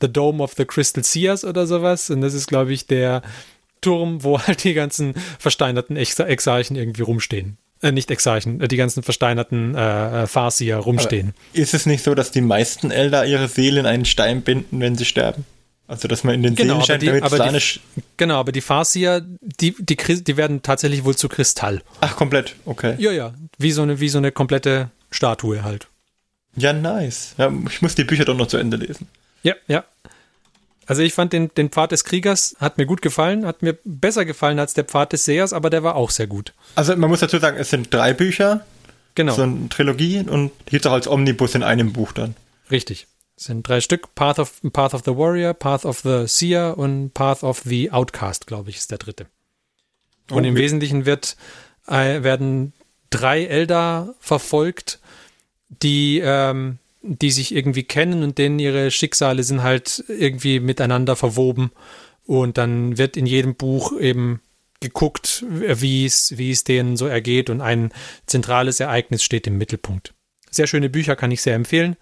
[0.01, 2.11] The Dome of the Crystal Seers oder sowas.
[2.11, 3.23] Und das ist, glaube ich, der
[3.81, 7.57] Turm, wo halt die ganzen versteinerten Ex Exarchen irgendwie rumstehen.
[7.83, 11.35] Äh, nicht Exarchen, äh, die ganzen versteinerten äh, Farsier rumstehen.
[11.53, 14.81] Aber ist es nicht so, dass die meisten Elder ihre Seele in einen Stein binden,
[14.81, 15.45] wenn sie sterben?
[15.89, 17.81] Also, dass man in den Genau, Seelenstein, die- damit aber die-
[18.17, 21.83] Genau, aber die Farsier, die, die, die werden tatsächlich wohl zu Kristall.
[22.01, 22.95] Ach, komplett, okay.
[22.99, 23.35] Ja, ja.
[23.59, 25.87] Wie so eine, wie so eine komplette Statue halt.
[26.57, 27.35] Ja, nice.
[27.39, 29.07] Ja, ich muss die Bücher doch noch zu Ende lesen.
[29.43, 29.85] Ja, ja.
[30.87, 34.25] Also ich fand den, den Pfad des Kriegers, hat mir gut gefallen, hat mir besser
[34.25, 36.53] gefallen als der Pfad des Sehers, aber der war auch sehr gut.
[36.77, 38.65] Also, man muss dazu sagen, es sind drei Bücher,
[39.17, 42.37] Genau, so eine Trilogie und gibt auch als Omnibus in einem Buch dann.
[42.71, 43.07] richtig.
[43.39, 44.15] Es sind drei Stück.
[44.15, 48.47] Path of, Path of the Warrior, Path of the Seer und Path of the Outcast,
[48.47, 49.27] glaube ich, ist der dritte.
[50.31, 50.63] Und im Okay.
[50.63, 51.37] Wesentlichen wird,
[51.87, 52.73] äh, werden
[53.11, 55.01] drei Elder verfolgt,
[55.69, 61.71] die, ähm, die sich irgendwie kennen und denen ihre Schicksale sind halt irgendwie miteinander verwoben.
[62.25, 64.41] Und dann wird in jedem Buch eben
[64.81, 67.93] geguckt, wie es, wie es denen so ergeht und ein
[68.27, 70.13] zentrales Ereignis steht im Mittelpunkt.
[70.51, 71.97] Sehr schöne Bücher kann ich sehr empfehlen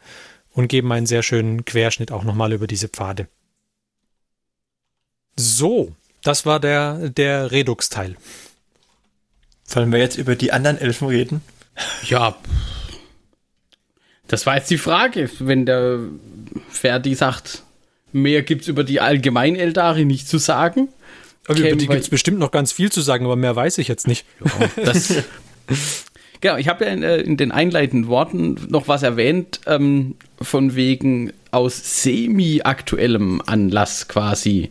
[0.50, 3.28] und geben einen sehr schönen Querschnitt auch nochmal über diese Pfade.
[5.36, 8.16] So, das war der, der Redux-Teil.
[9.64, 11.42] Sollen wir jetzt über die anderen Elfen reden?
[12.06, 12.36] Ja.
[14.28, 16.00] Das war jetzt die Frage, wenn der
[16.68, 17.62] Ferdi sagt,
[18.12, 20.88] mehr gibt's über die allgemein Eldari nicht zu sagen.
[21.46, 23.88] Aber über die gibt es bestimmt noch ganz viel zu sagen, aber mehr weiß ich
[23.88, 24.24] jetzt nicht.
[24.76, 25.12] Das,
[26.40, 30.74] genau, ich habe ja in, äh, in den einleitenden Worten noch was erwähnt, ähm, von
[30.74, 34.70] wegen aus semi-aktuellem Anlass quasi.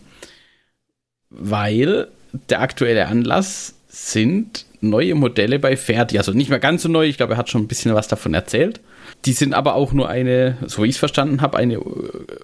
[1.29, 2.07] Weil
[2.49, 6.17] der aktuelle Anlass sind neue Modelle bei Ferdi.
[6.17, 8.33] Also nicht mehr ganz so neu, ich glaube, er hat schon ein bisschen was davon
[8.33, 8.81] erzählt.
[9.25, 11.79] Die sind aber auch nur eine, so wie ich es verstanden habe, eine äh,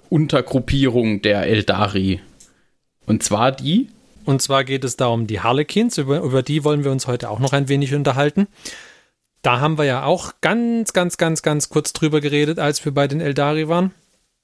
[0.08, 2.20] Untergruppierung der Eldari.
[3.06, 3.88] Und zwar die,
[4.24, 7.30] Und zwar geht es da um die Harlequins, über, über die wollen wir uns heute
[7.30, 8.46] auch noch ein wenig unterhalten.
[9.42, 13.08] Da haben wir ja auch ganz, ganz, ganz, ganz kurz drüber geredet, als wir bei
[13.08, 13.92] den Eldari waren.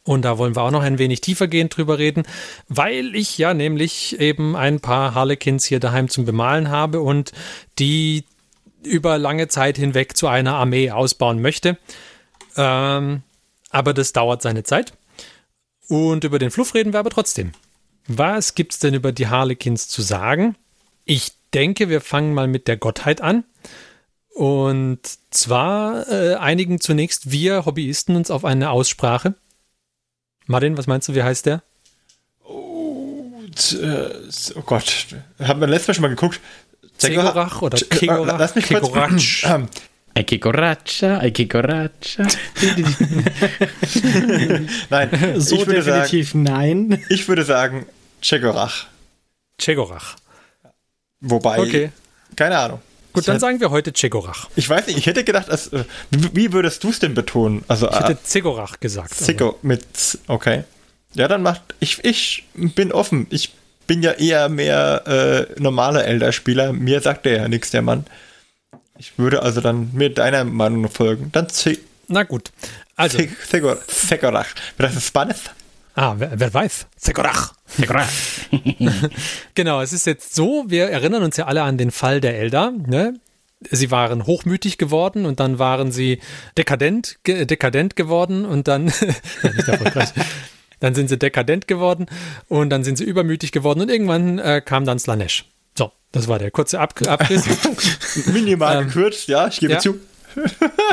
[0.07, 2.23] Und da wollen wir auch noch ein wenig tiefergehend drüber reden,
[2.69, 7.33] weil ich ja nämlich eben ein paar Harlequins hier daheim zum Bemalen habe und
[7.81, 8.25] die
[8.85, 11.77] über lange Zeit hinweg zu einer Armee ausbauen möchte.
[12.57, 13.23] Ähm,
[13.71, 14.93] aber das dauert seine Zeit.
[15.89, 17.51] Und über den Fluff reden wir aber trotzdem.
[18.07, 20.55] Was gibt's denn über die Harlequins zu sagen?
[21.05, 23.43] Ich denke, wir fangen mal mit der Gottheit an.
[24.33, 29.35] Und zwar äh, einigen zunächst wir Hobbyisten uns auf eine Aussprache.
[30.47, 31.63] Martin, was meinst du, wie heißt der?
[32.49, 34.09] Äh,
[34.55, 35.07] oh Gott,
[35.41, 36.41] haben wir letztes Mal schon mal geguckt.
[36.99, 38.39] Zegorach oder äh, Kegorach?
[38.39, 38.87] Lass mich kurz.
[38.87, 39.11] Kegorach.
[39.45, 39.69] Ähm,
[40.41, 42.23] corracha, ay que corracha.
[44.91, 47.05] Nein, So ich würde sagen, definitiv nein.
[47.09, 47.87] ich würde sagen
[48.23, 48.87] Chegorach.
[49.59, 50.17] Chegorach.
[51.21, 51.91] Wobei, Okay.
[52.35, 52.81] keine Ahnung.
[53.17, 54.49] Gut, dann sagen wir heute Chegorach.
[54.57, 57.65] Ich weiß nicht, ich hätte gedacht, äh, wie, würdest du es denn betonen?
[57.69, 59.13] Also, Ich äh, hätte Zegorach gesagt.
[59.17, 60.65] aber- Zico mit, Z- okay.
[61.15, 63.27] Ja, dann macht, ich, ich bin offen.
[63.31, 63.55] Ich
[63.87, 65.03] bin ja eher mehr
[65.57, 66.73] äh, normaler Elder-Spieler.
[66.73, 68.05] Mir sagt der ja nichts, der Mann.
[68.99, 71.31] Ich würde also dann mir deiner Meinung folgen.
[71.33, 72.51] Dann Z Na gut.
[72.97, 73.19] Also.
[73.89, 74.47] Segorach.
[74.79, 75.39] Das ist Spanisch.
[75.99, 76.89] Ah, wer, wer weiß?
[76.95, 77.55] Segorach.
[77.65, 78.11] Segorach.
[79.55, 82.71] genau, es ist jetzt so, wir erinnern uns ja alle an den Fall der Elder.
[82.71, 83.19] Ne?
[83.71, 86.21] Sie waren hochmütig geworden und dann waren sie
[86.59, 90.11] dekadent, ge dekadent geworden und dann, nicht erfolgreich.
[90.81, 92.05] Dann sind sie dekadent geworden
[92.49, 95.47] und dann sind sie übermütig geworden und irgendwann äh, kam dann Slanesh.
[95.79, 97.47] So, das war der kurze Ab Abriss.
[98.27, 99.79] Minimal ähm, gekürzt, ja, ich gebe ja.
[99.79, 99.99] zu.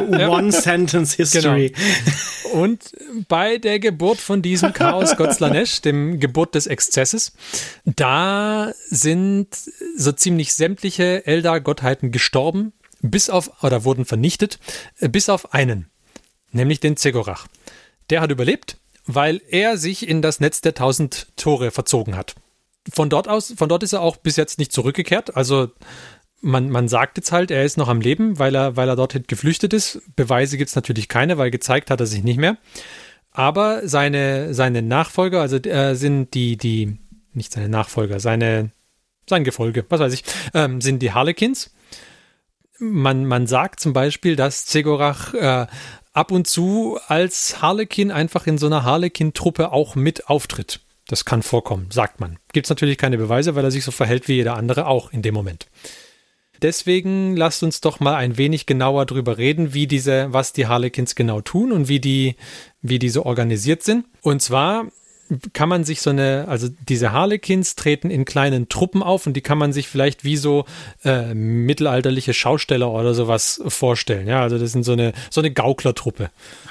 [0.09, 1.69] One Sentence History.
[1.69, 2.61] Genau.
[2.61, 2.91] Und
[3.27, 7.33] bei der Geburt von diesem Chaos Gott Slanesh, dem Geburt des Exzesses,
[7.85, 9.47] da sind
[9.97, 14.59] so ziemlich sämtliche Eldar-Gottheiten gestorben, bis auf, oder wurden vernichtet,
[14.99, 15.87] bis auf einen,
[16.51, 17.47] nämlich den Zegorach.
[18.09, 22.35] Der hat überlebt weil er sich in das Netz der tausend Tore verzogen hat.
[22.91, 25.35] Von dort aus, von dort ist er auch bis jetzt nicht zurückgekehrt.
[25.35, 25.69] Also
[26.43, 29.23] man, man sagt jetzt halt, er ist noch am Leben, weil er, weil er dorthin
[29.25, 30.01] geflüchtet ist.
[30.15, 32.57] Beweise gibt es natürlich keine, weil gezeigt hat er sich nicht mehr.
[33.31, 36.97] Aber seine, seine Nachfolger, also äh, sind die, die,
[37.33, 38.71] nicht seine Nachfolger, seine,
[39.27, 41.73] sein Gefolge, was weiß ich, ähm, sind die Harlequins.
[42.77, 45.67] Man, man sagt zum Beispiel, dass Zegorach äh,
[46.11, 50.81] ab und zu als Harlekin einfach in so einer Harlekin-Truppe auch mit auftritt.
[51.07, 52.37] Das kann vorkommen, sagt man.
[52.51, 55.21] Gibt es natürlich keine Beweise, weil er sich so verhält wie jeder andere auch in
[55.21, 55.67] dem Moment.
[56.63, 61.13] Deswegen lasst uns doch mal ein wenig genauer drüber reden, wie diese, was die Harlequins
[61.13, 62.35] genau tun und wie die,
[62.81, 64.05] wie die so organisiert sind.
[64.21, 64.85] Und zwar
[65.51, 69.41] kann man sich so eine, also diese Harlequins treten in kleinen Truppen auf und die
[69.41, 70.65] kann man sich vielleicht wie so
[71.03, 74.27] äh, mittelalterliche Schausteller oder sowas vorstellen.
[74.27, 76.29] Ja, also das sind so eine, so eine Gauklertruppe.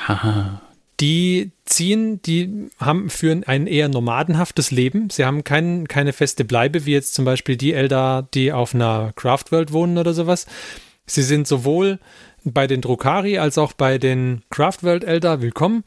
[0.09, 0.61] Haha.
[1.03, 5.11] Die ziehen, die haben, führen ein eher nomadenhaftes Leben.
[5.11, 9.13] Sie haben kein, keine feste Bleibe, wie jetzt zum Beispiel die Eldar, die auf einer
[9.17, 10.47] Craftworld wohnen oder sowas.
[11.05, 11.99] Sie sind sowohl
[12.45, 15.83] bei den Drukari als auch bei den Craftworld Eldar willkommen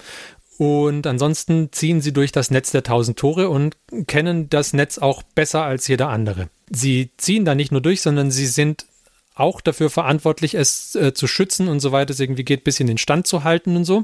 [0.57, 5.23] und ansonsten ziehen sie durch das Netz der tausend Tore und kennen das Netz auch
[5.23, 6.49] besser als jeder andere.
[6.69, 8.85] Sie ziehen da nicht nur durch, sondern sie sind
[9.33, 12.87] auch dafür verantwortlich, es äh, zu schützen und so weiter, es irgendwie geht, bis in
[12.87, 14.03] den Stand zu halten und so.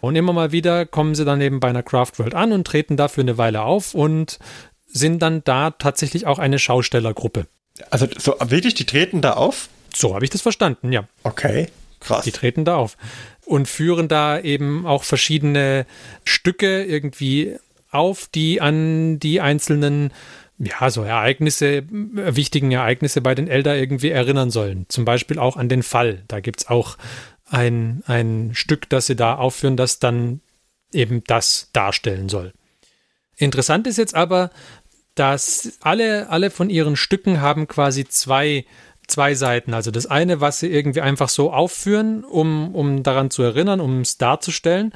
[0.00, 2.96] Und immer mal wieder kommen sie dann eben bei einer Craft World an und treten
[2.96, 4.38] dafür eine Weile auf und
[4.86, 7.46] sind dann da tatsächlich auch eine Schaustellergruppe.
[7.90, 9.68] Also so wirklich, die treten da auf?
[9.94, 11.04] So habe ich das verstanden, ja.
[11.22, 11.68] Okay,
[12.00, 12.24] krass.
[12.24, 12.96] Die treten da auf
[13.44, 15.86] und führen da eben auch verschiedene
[16.24, 17.56] Stücke irgendwie
[17.90, 20.12] auf, die an die einzelnen
[20.58, 24.84] ja, so Ereignisse, wichtigen Ereignisse bei den Elder irgendwie erinnern sollen.
[24.88, 26.22] Zum Beispiel auch an den Fall.
[26.28, 26.98] Da gibt es auch
[27.50, 30.40] ein, ein Stück, das sie da aufführen, das dann
[30.92, 32.52] eben das darstellen soll.
[33.36, 34.50] Interessant ist jetzt aber,
[35.14, 38.64] dass alle, alle von ihren Stücken haben quasi zwei
[39.10, 39.74] zwei Seiten.
[39.74, 44.00] Also das eine, was sie irgendwie einfach so aufführen, um, um daran zu erinnern, um
[44.00, 44.94] es darzustellen.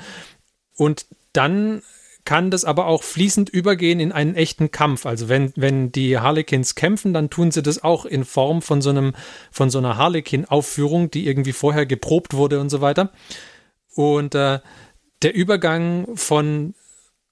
[0.76, 1.82] Und dann
[2.24, 5.06] kann das aber auch fließend übergehen in einen echten Kampf.
[5.06, 8.90] Also wenn, wenn die Harlequins kämpfen, dann tun sie das auch in Form von so
[8.90, 9.14] einem,
[9.50, 13.12] von so einer Harlequin-Aufführung, die irgendwie vorher geprobt wurde und so weiter.
[13.94, 14.60] Und äh,
[15.22, 16.74] der Übergang von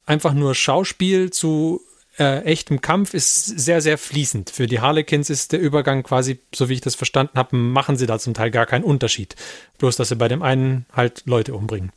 [0.05, 1.81] einfach nur Schauspiel zu
[2.19, 4.51] äh, echtem Kampf ist sehr, sehr fließend.
[4.51, 8.07] Für die Harlequins ist der Übergang quasi, so wie ich das verstanden habe, machen sie
[8.07, 9.37] da zum Teil gar keinen Unterschied.
[9.79, 11.93] Bloß, dass sie bei dem einen halt Leute umbringen.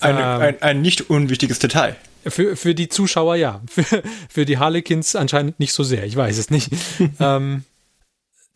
[0.00, 1.96] Ein, ähm, ein, ein nicht unwichtiges Detail.
[2.26, 3.62] Für, für die Zuschauer ja.
[3.70, 6.04] Für, für die Harlequins anscheinend nicht so sehr.
[6.04, 6.70] Ich weiß es nicht.
[7.20, 7.64] ähm,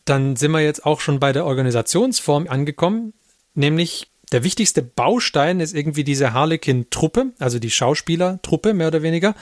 [0.05, 3.13] dann sind wir jetzt auch schon bei der Organisationsform angekommen,
[3.55, 9.35] nämlich der wichtigste Baustein ist irgendwie diese Harlequin-Truppe, also die Schauspielertruppe mehr oder weniger.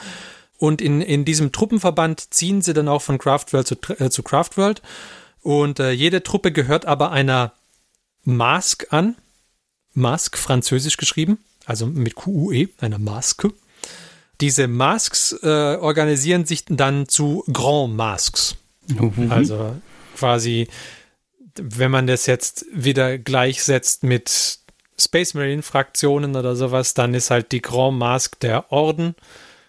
[0.58, 4.82] Und in, in diesem Truppenverband ziehen sie dann auch von Craftworld zu, äh, zu Craftworld.
[5.42, 7.52] Und äh, jede Truppe gehört aber einer
[8.22, 9.16] Mask an.
[9.92, 13.52] Mask, französisch geschrieben, also mit QUE, einer Maske.
[14.40, 18.56] Diese Masks äh, organisieren sich dann zu Grand Masks.
[18.88, 19.30] Mhm.
[19.30, 19.76] Also
[20.16, 20.68] quasi,
[21.56, 24.58] wenn man das jetzt wieder gleichsetzt mit
[24.98, 29.14] Space Marine Fraktionen oder sowas, dann ist halt die Grand Mask der Orden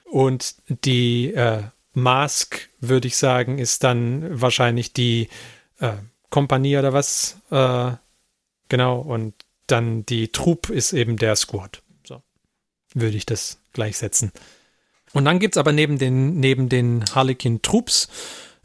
[0.05, 5.29] und die äh, Mask, würde ich sagen, ist dann wahrscheinlich die
[5.79, 5.93] äh,
[6.29, 7.37] Kompanie oder was.
[7.49, 7.91] Äh,
[8.69, 8.99] genau.
[8.99, 9.33] Und
[9.67, 11.81] dann die Trupp ist eben der Squad.
[12.95, 14.31] Würde ich das gleichsetzen.
[15.13, 18.09] Und dann gibt es aber neben den, neben den Harlequin-Troops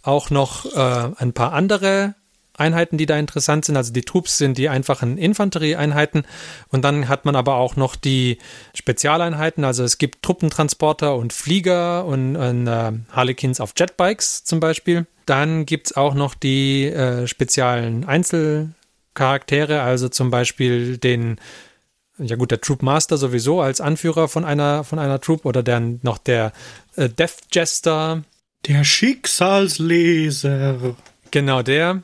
[0.03, 2.14] auch noch äh, ein paar andere
[2.57, 3.76] Einheiten, die da interessant sind.
[3.76, 6.24] Also die Troops sind die einfachen Infanterieeinheiten
[6.68, 8.39] und dann hat man aber auch noch die
[8.74, 9.64] Spezialeinheiten.
[9.64, 15.07] Also es gibt Truppentransporter und Flieger und, und äh, Harlequins auf Jetbikes zum Beispiel.
[15.26, 18.74] Dann gibt es auch noch die äh, speziellen Einzel
[19.14, 21.39] Charaktere, also zum Beispiel den,
[22.23, 26.01] ja gut, der Troop Master sowieso als Anführer von einer, von einer Troop oder dann
[26.03, 26.53] noch der
[26.97, 28.23] äh, Death Jester.
[28.66, 30.97] Der Schicksalsleser.
[31.31, 32.03] Genau, der.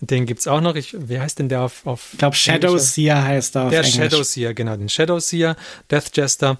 [0.00, 0.76] Den gibt's auch noch.
[0.76, 3.80] Ich, wie heißt denn der auf, auf Ich glaube, Shadow Seer heißt er auf Der
[3.80, 3.96] Englisch.
[3.96, 5.56] Shadow Seer, genau, den Shadow Seer,
[5.90, 6.58] Death Jester.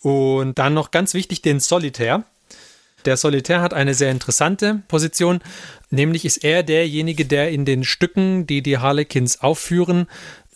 [0.00, 2.24] Und dann noch ganz wichtig den Solitär.
[3.04, 5.40] Der Solitär hat eine sehr interessante Position,
[5.90, 10.06] nämlich ist er derjenige, der in den Stücken, die die Harlequins aufführen,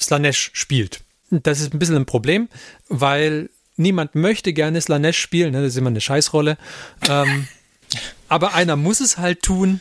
[0.00, 1.00] Slanesh spielt.
[1.30, 2.48] Das ist ein bisschen ein Problem,
[2.88, 5.62] weil niemand möchte gerne Slanesh spielen, ne?
[5.62, 6.56] das ist immer eine Scheißrolle.
[7.08, 7.48] Ähm,
[8.28, 9.80] aber einer muss es halt tun.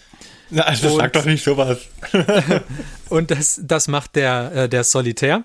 [0.49, 1.79] Na, also Und- sag doch nicht sowas.
[3.09, 5.43] Und das, das macht der, äh, der Solitär.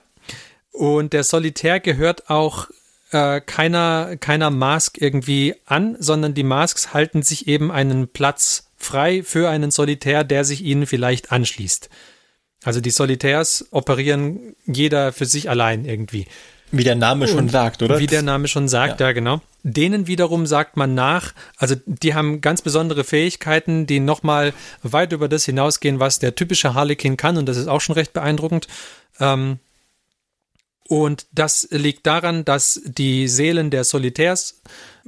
[0.72, 2.68] Und der Solitär gehört auch
[3.12, 9.22] äh, keiner, keiner Mask irgendwie an, sondern die Masks halten sich eben einen Platz frei
[9.22, 11.90] für einen Solitär, der sich ihnen vielleicht anschließt.
[12.64, 16.26] Also die Solitärs operieren jeder für sich allein irgendwie.
[16.72, 17.98] Wie der Name schon sagt, oder?
[17.98, 19.12] Wie der Name schon sagt, ja.
[19.12, 19.40] genau.
[19.62, 24.52] Denen wiederum sagt man nach, also die haben ganz besondere Fähigkeiten, die nochmal
[24.82, 28.12] weit über das hinausgehen, was der typische Harlequin kann und das ist auch schon recht
[28.12, 28.68] beeindruckend.
[29.18, 29.58] Ähm,
[30.90, 34.60] und das liegt daran, dass die Seelen der Solitärs,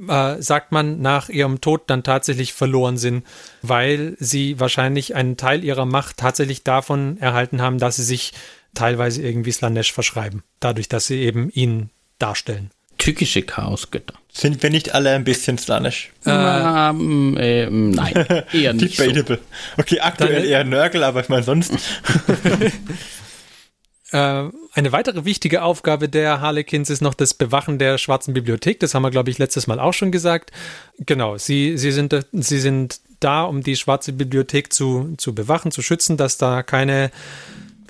[0.07, 3.25] äh, sagt man, nach ihrem Tod dann tatsächlich verloren sind,
[3.61, 8.31] weil sie wahrscheinlich einen Teil ihrer Macht tatsächlich davon erhalten haben, dass sie sich
[8.73, 12.71] teilweise irgendwie Slanesh verschreiben, dadurch, dass sie eben ihn darstellen.
[12.97, 14.13] Tückische Chaosgötter.
[14.31, 16.13] Sind wir nicht alle ein bisschen slanisch?
[16.25, 19.03] Ähm, ähm, nein, eher nicht so.
[19.03, 19.39] Debatable.
[19.77, 21.73] Okay, aktuell Dann- eher Nörgel, aber ich meine sonst.
[24.11, 28.79] Äh, eine weitere wichtige Aufgabe der Harlequins ist noch das Bewachen der Schwarzen Bibliothek.
[28.79, 30.51] Das haben wir, glaube ich, letztes Mal auch schon gesagt.
[30.97, 35.83] Genau, sie, sie, sind, sie sind da, um die Schwarze Bibliothek zu, zu bewachen, zu
[35.83, 37.11] schützen, dass da keine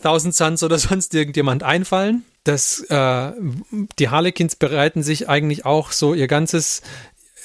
[0.01, 2.25] Thousand Suns oder sonst irgendjemand einfallen.
[2.43, 3.31] Das, äh,
[3.99, 6.81] die Harlequins bereiten sich eigentlich auch so ihr ganzes,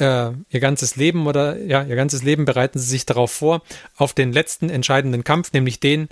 [0.00, 3.62] äh, ihr ganzes Leben oder ja, ihr ganzes Leben bereiten sie sich darauf vor,
[3.96, 6.08] auf den letzten entscheidenden Kampf, nämlich den,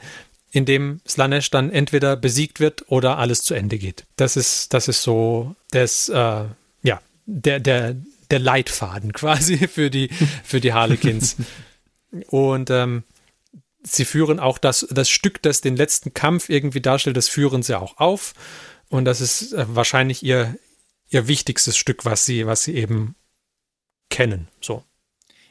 [0.51, 4.05] in dem Slanesh dann entweder besiegt wird oder alles zu Ende geht.
[4.16, 6.44] Das ist, das ist so das, äh,
[6.82, 7.97] ja, der, der,
[8.30, 10.09] der Leitfaden quasi für die,
[10.44, 11.36] für die Harlequins.
[12.28, 13.03] Und ähm,
[13.82, 17.78] sie führen auch das, das Stück, das den letzten Kampf irgendwie darstellt, das führen sie
[17.78, 18.34] auch auf.
[18.88, 20.57] Und das ist äh, wahrscheinlich ihr,
[21.09, 23.16] ihr wichtigstes Stück, was sie, was sie eben
[24.11, 24.49] kennen.
[24.61, 24.84] So.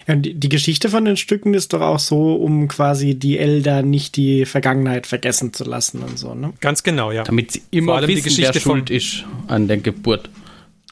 [0.08, 3.40] Ja, und die, die Geschichte von den Stücken ist doch auch so, um quasi die
[3.40, 6.54] Elder nicht die Vergangenheit vergessen zu lassen und so, ne?
[6.62, 7.24] Ganz genau, ja.
[7.24, 10.30] Damit sie immer die wissen, wer Geschichte vom- schuld ist an der Geburt.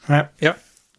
[0.08, 0.30] Ja.
[0.40, 0.56] Ja,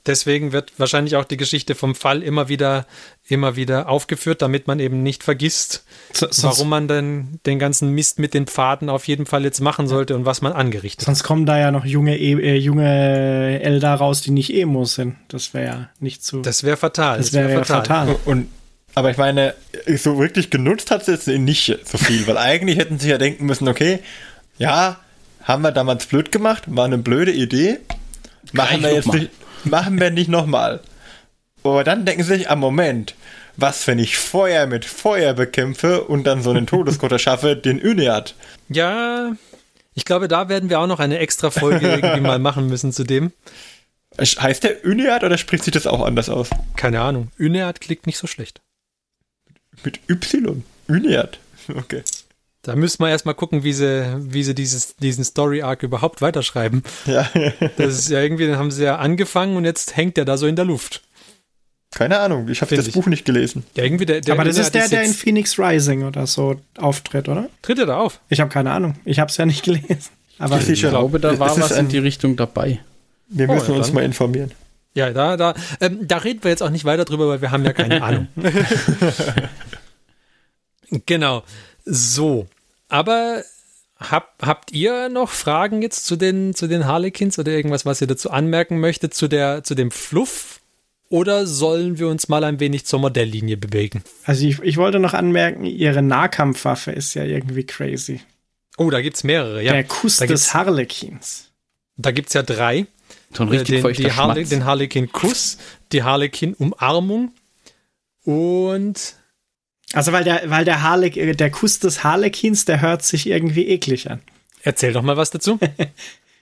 [0.07, 2.85] deswegen wird wahrscheinlich auch die Geschichte vom Fall immer wieder,
[3.27, 5.83] immer wieder aufgeführt, damit man eben nicht vergisst,
[6.13, 9.61] So, sonst, warum man denn den ganzen Mist mit den Pfaden auf jeden Fall jetzt
[9.61, 11.05] machen sollte und was man angerichtet hat.
[11.15, 15.15] sonst kommen da ja noch junge, E- äh, junge Elder raus, die nicht Emos sind.
[15.27, 16.41] Das wäre ja nicht zu.
[16.41, 17.17] Das wäre fatal.
[17.17, 18.15] das wäre ja fatal.
[18.25, 18.47] Und,
[18.93, 19.53] aber ich meine,
[19.97, 23.45] so wirklich genutzt hat es jetzt nicht so viel, weil eigentlich hätten sie ja denken
[23.45, 23.99] müssen, okay,
[24.57, 24.99] ja,
[25.43, 27.79] haben wir damals blöd gemacht, war eine blöde Idee,
[28.53, 29.29] machen wir jetzt nicht,
[29.65, 30.81] machen wir nicht nochmal.
[31.63, 33.15] Aber dann denken sie sich, am Moment,
[33.57, 38.35] was, wenn ich Feuer mit Feuer bekämpfe und dann so einen Todesgott erschaffe, den Uneat.
[38.69, 39.31] Ja,
[39.93, 43.03] ich glaube, da werden wir auch noch eine extra Folge irgendwie mal machen müssen zu
[43.03, 43.31] dem.
[44.19, 46.49] Heißt der Uneat oder spricht sich das auch anders aus?
[46.75, 47.31] Keine Ahnung.
[47.39, 48.61] Uneat klingt nicht so schlecht.
[49.83, 50.63] Mit Y.
[50.87, 51.39] Uneat.
[51.67, 52.03] Okay.
[52.65, 56.81] Da müssen wir erstmal gucken, wie sie, wie sie dieses, diesen Story-Arc überhaupt weiterschreiben.
[57.05, 57.29] Ja,
[57.77, 60.47] Das ist ja irgendwie, dann haben sie ja angefangen und jetzt hängt der da so
[60.47, 61.03] in der Luft.
[61.93, 62.95] keine Ahnung, ich habe das ich.
[62.95, 63.63] Buch nicht gelesen.
[63.77, 67.29] Ja, irgendwie der, der Aber das ist der, der in Phoenix Rising oder so auftritt,
[67.29, 67.49] oder?
[67.61, 68.19] Tritt er da auf?
[68.29, 68.95] Ich habe keine Ahnung.
[69.05, 70.09] Ich habe es ja nicht gelesen.
[70.39, 72.79] Aber Ich Ich glaube, da war was in die Richtung dabei.
[73.27, 74.51] Wir Oh, müssen ja, uns mal informieren.
[74.95, 77.63] Ja, da, da, ähm, da reden wir jetzt auch nicht weiter drüber, weil wir haben
[77.63, 78.27] ja keine Ahnung.
[81.05, 81.43] genau.
[81.85, 82.47] So.
[82.95, 83.43] Aber
[83.97, 88.07] hab, habt ihr noch Fragen jetzt zu den, zu den Harlequins oder irgendwas, was ihr
[88.07, 90.61] dazu anmerken möchtet, zu, der, zu dem Fluff?
[91.09, 94.01] Oder sollen wir uns mal ein wenig zur Modelllinie bewegen?
[94.23, 98.21] also ich, ich wollte noch anmerken, ihre Nahkampfwaffe ist ja irgendwie crazy.
[98.77, 99.73] Oh, da gibt's mehrere, ja.
[99.73, 101.51] der Kuss da des Harlequins.
[101.97, 102.87] da gibt's ja drei.
[103.33, 105.57] So ein Äh, richtig den, feuchter die Harle den Harlequin-Kuss,
[105.91, 107.33] die Harlequin-Umarmung
[108.23, 109.15] und
[109.95, 113.67] Also weil der, weil der Harlek, äh, der Kuss des Harlequins, der hört sich irgendwie
[113.67, 114.19] eklig an.
[114.61, 115.59] erzähl doch mal was dazu.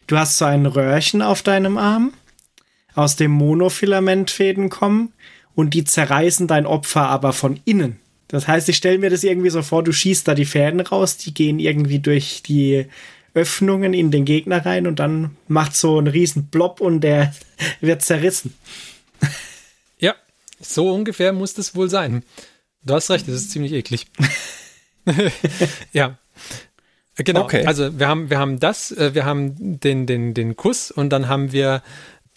[0.05, 2.11] Du hast so ein Röhrchen auf deinem Arm,
[2.93, 5.13] aus dem Monofilamentfäden kommen
[5.55, 8.01] und die zerreißen dein Opfer aber von innen.
[8.27, 11.15] Das heißt, ich stelle mir das irgendwie so vor, du schießt da die Fäden raus,
[11.15, 12.85] die gehen irgendwie durch die
[13.33, 17.33] Öffnungen in den Gegner rein und dann macht so ein riesen Blob und der
[17.79, 18.53] wird zerrissen.
[19.99, 20.15] Ja,
[20.59, 22.23] so ungefähr muss das wohl sein.
[22.85, 24.07] Du hast recht, das ist ziemlich eklig.
[25.93, 26.17] ja.
[27.15, 27.43] Genau.
[27.43, 27.65] Okay.
[27.65, 31.27] Also wir haben, wir haben das, äh, wir haben den, den, den Kuss und dann
[31.27, 31.83] haben wir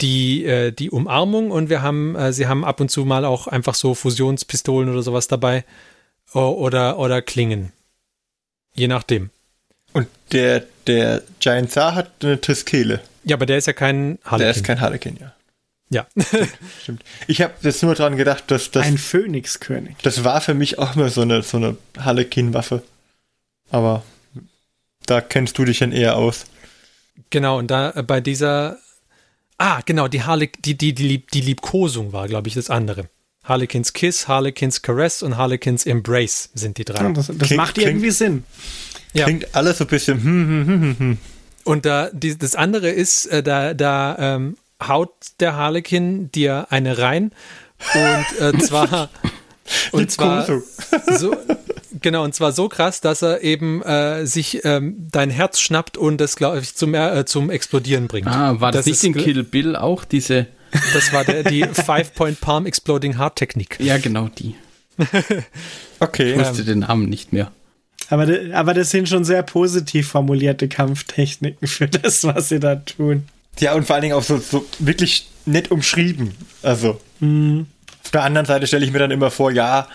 [0.01, 3.47] die, äh, die Umarmung und wir haben, äh, sie haben ab und zu mal auch
[3.47, 5.65] einfach so Fusionspistolen oder sowas dabei
[6.33, 7.71] oder, oder Klingen.
[8.75, 9.31] Je nachdem.
[9.93, 13.01] Und der, der Giant Zar hat eine Triskele.
[13.23, 14.39] Ja, aber der ist ja kein Harlequin.
[14.39, 15.33] Der ist kein Harlequin, ja.
[15.89, 16.05] Ja.
[16.81, 17.03] Stimmt.
[17.27, 19.95] Ich habe jetzt nur dran gedacht, dass das, Ein Phönixkönig.
[20.03, 22.83] das war für mich auch mal so eine, so eine Harlequin-Waffe.
[23.69, 24.03] Aber
[25.05, 26.45] da kennst du dich dann eher aus.
[27.29, 28.77] genau, und da äh, bei dieser.
[29.57, 33.09] Ah, genau, die, Harle die, die, die, Lieb die Liebkosung war, glaube ich, das andere.
[33.43, 37.01] Harlequins Kiss, Harlequins Caress und Harlequins Embrace sind die drei.
[37.01, 38.43] Ja, das das Klingt- macht irgendwie Sinn.
[39.13, 39.23] Ja.
[39.23, 41.17] Klingt alles so ein bisschen, hm, hm, hm, hm, hm.
[41.63, 46.97] Und da, die, das andere ist, äh, da, da ähm, haut der Harlequin dir eine
[46.97, 47.31] rein.
[47.93, 49.09] Und äh, zwar.
[49.91, 50.47] Und zwar
[51.17, 51.35] so,
[52.01, 56.21] genau, und zwar so krass, dass er eben äh, sich ähm, dein Herz schnappt und
[56.21, 58.27] das, glaube ich, zum, äh, zum Explodieren bringt.
[58.27, 60.47] Ah, war das, nicht ist in Kill Bill auch diese?
[60.93, 63.77] Das war der, die Five-Point Palm Exploding Heart Technik.
[63.79, 64.55] Ja, genau die.
[65.99, 66.33] Okay.
[66.33, 67.51] Ich wusste den Namen nicht mehr.
[68.09, 73.25] Aber, aber das sind schon sehr positiv formulierte Kampftechniken für das, was sie da tun.
[73.59, 76.35] Ja, und vor allen Dingen auch so, so wirklich nett umschrieben.
[76.61, 76.99] Also.
[77.21, 79.87] Auf der anderen Seite stelle ich mir dann immer vor, ja,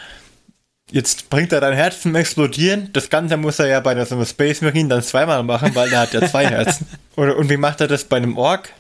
[0.91, 2.91] jetzt bringt er dein Herz zum Explodieren.
[2.93, 5.93] Das Ganze muss er ja bei einer, so einer Space Marine dann zweimal machen, weil
[5.93, 6.87] er hat ja zwei Herzen.
[7.17, 8.71] Oder, und wie macht er das bei einem Ork?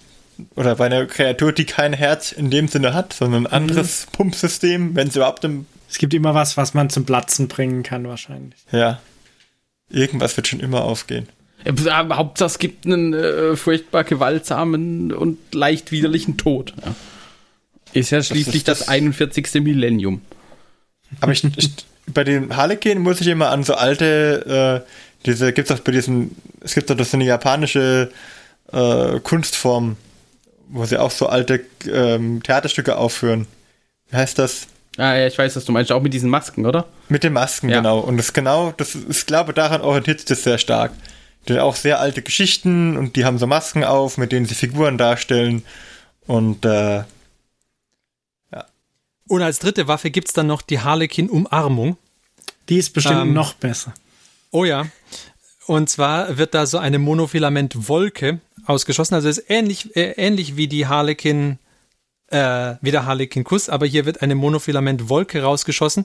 [0.56, 4.96] Oder bei einer Kreatur, die kein Herz in dem Sinne hat, sondern ein anderes Pumpsystem,
[4.96, 8.58] wenn es überhaupt im, Es gibt immer was, was man zum Platzen bringen kann, wahrscheinlich.
[8.72, 9.00] ja,
[9.90, 11.28] irgendwas wird schon immer aufgehen.
[11.66, 16.72] Hauptsache es gibt einen äh, furchtbar gewaltsamen und leicht widerlichen Tod.
[16.84, 16.94] Ja.
[17.94, 19.62] Ist ja schließlich ist das, das- 41.
[19.62, 20.22] Millennium.
[21.20, 21.70] Aber ich, ich,
[22.06, 26.34] bei den Harlequin muss ich immer an so alte, äh, diese, gibt's auch bei diesen,
[26.60, 28.10] es gibt doch so eine japanische
[28.72, 29.96] äh, Kunstform,
[30.68, 31.60] wo sie auch so alte
[31.92, 33.46] ähm, Theaterstücke aufführen.
[34.10, 34.66] Wie heißt das?
[34.96, 35.92] Ah, ja, ich weiß, was du meinst.
[35.92, 36.86] Auch mit diesen Masken, oder?
[37.10, 37.76] Mit den Masken, Ja.
[37.78, 37.98] genau.
[38.00, 40.92] Und das genau, das ist, ich glaube, daran orientiert sich das sehr stark.
[41.48, 44.54] Die haben auch sehr alte Geschichten und die haben so Masken auf, mit denen sie
[44.54, 45.64] Figuren darstellen.
[46.26, 47.02] Und äh,
[49.28, 51.96] Und als dritte Waffe gibt's dann noch die Harlequin-Umarmung.
[52.68, 53.94] Die ist bestimmt Ähm, noch besser.
[54.50, 54.86] Oh ja.
[55.66, 59.14] Und zwar wird da so eine Monofilament-Wolke ausgeschossen.
[59.14, 61.58] Also es ist ähnlich, äh, ähnlich wie die Harlequin,
[62.28, 66.04] äh, wie der Harlequin-Kuss, aber hier wird eine Monofilament-Wolke rausgeschossen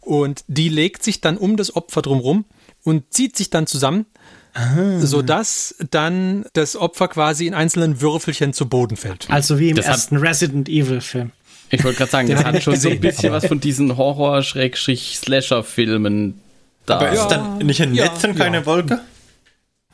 [0.00, 2.44] und die legt sich dann um das Opfer drumrum
[2.82, 4.06] und zieht sich dann zusammen,
[5.00, 9.28] sodass dann das Opfer quasi in einzelnen Würfelchen zu Boden fällt.
[9.30, 11.32] Also wie im das ersten Resident Evil Film.
[11.70, 16.40] Ich wollte gerade sagen, das hat schon so ein bisschen was von diesen Horror-Slasher-Filmen
[16.86, 16.96] da.
[16.96, 18.66] aber ist es dann nicht ein ja, Netz und keine ja.
[18.66, 19.00] Wolke?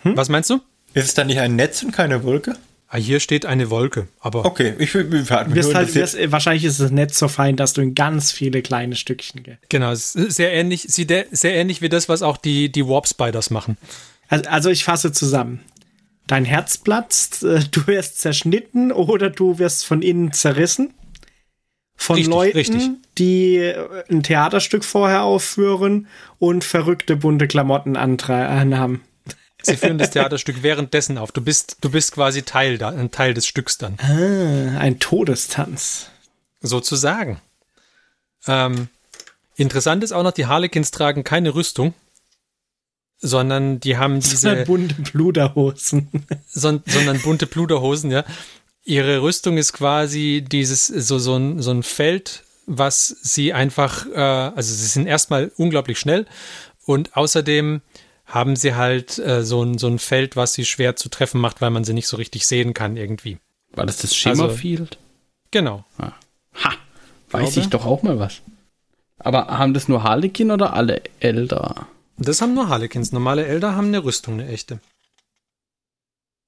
[0.03, 0.61] Was meinst du?
[0.93, 2.57] Ist es dann nicht ein Netz und keine Wolke?
[2.93, 6.91] Ah, hier steht eine Wolke, aber Okay, ich will, nur halt, wirst, wahrscheinlich ist es
[6.91, 9.61] nicht so fein, dass du in ganz viele kleine Stückchen gehst.
[9.69, 13.51] genau, es ist sehr ähnlich, sehr ähnlich wie das, was auch die, die Warp Spiders
[13.51, 13.77] machen.
[14.31, 15.61] Also, also ich fasse zusammen.
[16.27, 20.95] Dein Herz platzt, äh, du wirst zerschnitten oder du wirst von innen zerrissen.
[21.97, 22.91] Von Richtig, Leuten, richtig.
[23.19, 26.07] die äh, ein Theaterstück vorher aufführen
[26.39, 29.03] und verrückte bunte Klamotten anhaben.
[29.63, 31.31] Sie führen das Theaterstück währenddessen auf.
[31.33, 33.99] Du bist, du bist quasi Teil da, ein Teil des Stücks dann.
[34.01, 36.09] Ah, ein Todestanz.
[36.63, 37.41] Sozusagen.
[38.47, 38.89] Ähm,
[39.57, 41.93] interessant ist auch noch, die Harlequins tragen keine Rüstung,
[43.21, 46.09] sondern die haben Diese diese, bunte Bluderhosen.
[46.49, 48.25] son, sondern bunte Pluderhosen, ja.
[48.85, 54.19] Ihre Rüstung ist quasi dieses, so, so ein, so ein Feld, was sie einfach, äh,
[54.19, 56.27] also sie sind erstmal unglaublich schnell
[56.87, 57.83] und außerdem
[58.27, 61.61] haben sie halt äh, so, ein, so ein Feld, was sie schwer zu treffen macht,
[61.61, 63.39] weil man sie nicht so richtig sehen kann irgendwie.
[63.73, 64.99] War das das Also- Shimmerfield?
[65.51, 65.85] Genau.
[65.99, 66.13] Ha,
[67.31, 67.61] weiß Glaube.
[67.61, 68.41] ich doch auch mal was.
[69.19, 71.87] Aber haben das nur Harlequin oder alle Elder?
[72.21, 73.13] Das haben nur Harlequins.
[73.13, 74.79] Normale Elder haben eine Rüstung, eine echte.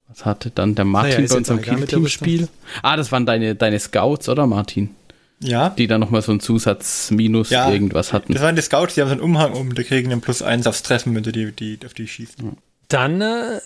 [0.07, 2.47] Was hatte dann der Martin Naja, bei unserem Kill-Team-Spiel?
[2.83, 4.91] Ah, das waren deine, deine Scouts, oder Martin?
[5.39, 7.69] Ja, Die dann nochmal so ein Zusatz-Minus Ja.
[7.71, 8.33] irgendwas hatten.
[8.33, 10.67] das waren die Scouts, die haben so einen Umhang um, die kriegen dann plus eins
[10.67, 12.37] aufs Treffen, wenn du die, die, auf die schießt.
[12.87, 13.59] Dann äh,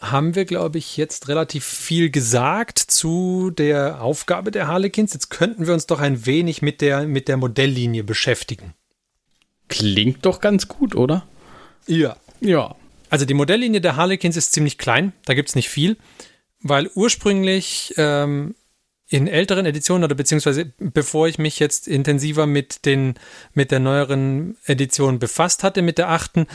[0.00, 5.12] haben wir, glaube ich, jetzt relativ viel gesagt zu der Aufgabe der Harlequins.
[5.12, 8.72] Jetzt könnten wir uns doch ein wenig mit der, mit der Modelllinie beschäftigen.
[9.68, 11.24] Klingt doch ganz gut, oder?
[11.86, 12.16] Ja.
[12.40, 12.74] Ja.
[13.08, 15.96] Also die Modelllinie der Harlequins ist ziemlich klein, da gibt es nicht viel,
[16.62, 18.54] weil ursprünglich ähm,
[19.08, 23.14] in älteren Editionen oder beziehungsweise bevor ich mich jetzt intensiver mit den
[23.52, 26.46] mit der neueren Edition befasst hatte, mit der achten,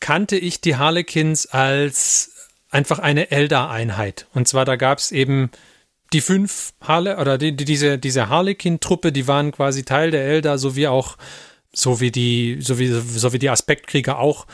[0.00, 2.32] kannte ich die Harlequins als
[2.70, 4.26] einfach eine Eldar-Einheit.
[4.32, 5.50] Und zwar da gab es eben
[6.12, 10.58] die fünf Harle oder die, die, diese, diese Harlequin-Truppe, die waren quasi Teil der Eldar,
[10.58, 11.16] so wie auch,
[11.74, 14.46] so wie die, so wie, so wie die Aspektkrieger auch.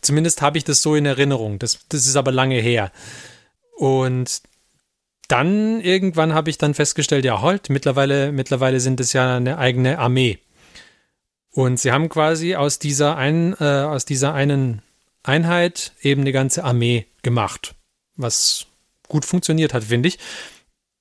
[0.00, 1.58] Zumindest habe ich das so in Erinnerung.
[1.58, 2.90] Das, das ist aber lange her.
[3.76, 4.42] Und
[5.28, 9.98] dann irgendwann habe ich dann festgestellt, ja, halt, mittlerweile, mittlerweile sind es ja eine eigene
[9.98, 10.38] Armee.
[11.50, 14.82] Und sie haben quasi aus dieser einen, äh, aus dieser einen
[15.22, 17.74] Einheit eben eine ganze Armee gemacht.
[18.16, 18.66] Was
[19.08, 20.18] gut funktioniert hat, finde ich.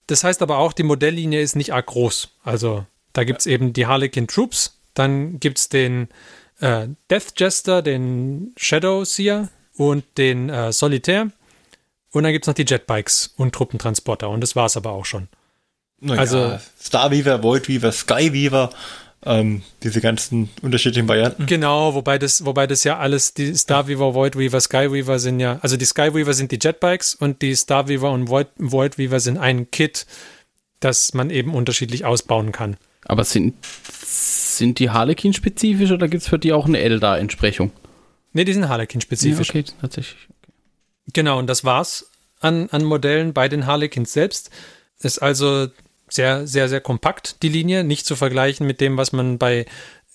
[0.07, 2.29] Das heißt aber auch, die Modelllinie ist nicht arg groß.
[2.43, 6.09] Also da gibt es eben die Harlequin Troops, dann gibt es den
[6.59, 11.31] äh, Death Jester, den Shadow Seer und den äh, Solitär.
[12.11, 14.29] Und dann gibt es noch die Jetbikes und Truppentransporter.
[14.29, 15.27] Und das war es aber auch schon.
[15.99, 18.71] Naja, also Starweaver, Voidweaver, Skyweaver,
[19.23, 21.45] ähm, diese ganzen unterschiedlichen Varianten.
[21.45, 25.85] Genau, wobei das, wobei das ja alles, die Starweaver, Voidweaver, Skyweaver sind ja, also die
[25.85, 30.07] Skyweaver sind die Jetbikes und die Starweaver und Void, Voidweaver sind ein Kit,
[30.79, 32.77] das man eben unterschiedlich ausbauen kann.
[33.05, 33.53] Aber sind,
[34.61, 37.71] sind die Harlequin spezifisch oder gibt es für die auch eine Eldar-Entsprechung?
[38.33, 39.53] Ne, die sind Harlequin spezifisch.
[39.53, 40.27] Ja, okay, tatsächlich.
[40.29, 40.53] Okay.
[41.13, 44.51] Genau, und das war's an, an Modellen bei den Harlequins selbst.
[44.99, 45.67] Ist also
[46.07, 47.83] sehr, sehr, sehr kompakt, die Linie.
[47.83, 49.65] Nicht zu vergleichen mit dem, was man bei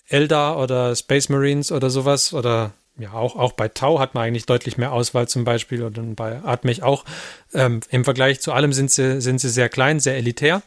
[0.08, 4.46] Eldar oder Space Marines oder sowas oder ja, auch, auch bei Tau hat man eigentlich
[4.46, 7.04] deutlich mehr Auswahl zum Beispiel oder bei Atmech auch.
[7.52, 10.62] Ähm, Im Vergleich zu allem sind sie, sind sie sehr klein, sehr elitär.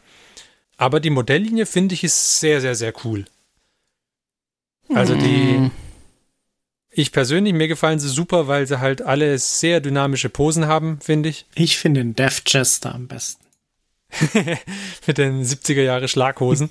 [0.76, 3.24] Aber die Modelllinie finde ich ist sehr, sehr, sehr cool.
[4.94, 5.70] Also die, mm.
[6.90, 11.28] ich persönlich, mir gefallen sie super, weil sie halt alle sehr dynamische Posen haben, finde
[11.28, 11.46] ich.
[11.54, 13.44] Ich finde den Death Chester am besten.
[15.06, 16.70] Mit den 70er Jahre Schlaghosen.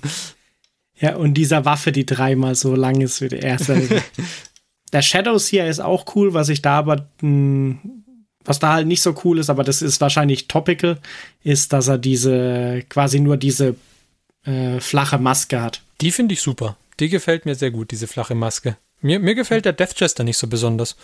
[0.98, 4.02] Ja, und dieser Waffe, die dreimal so lang ist wie der erste.
[4.92, 7.78] der Shadows hier ist auch cool, was ich da aber, mh, hm,
[8.44, 10.98] was da halt nicht so cool ist, aber das ist wahrscheinlich topical,
[11.42, 13.76] ist, dass er diese, quasi nur diese
[14.44, 15.82] äh, flache Maske hat.
[16.00, 16.76] Die finde ich super.
[17.00, 18.76] Die gefällt mir sehr gut, diese flache Maske.
[19.00, 20.96] Mir, mir gefällt der Death Chester nicht so besonders.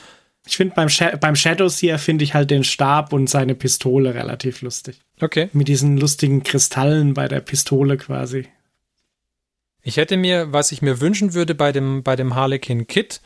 [0.46, 4.14] Ich finde beim, Sh beim Shadows hier finde ich halt den Stab und seine Pistole
[4.14, 5.00] relativ lustig.
[5.20, 5.48] Okay.
[5.52, 8.46] Mit diesen lustigen Kristallen bei der Pistole quasi.
[9.82, 13.20] Ich hätte mir, was ich mir wünschen würde bei dem, bei dem Harlequin Kit,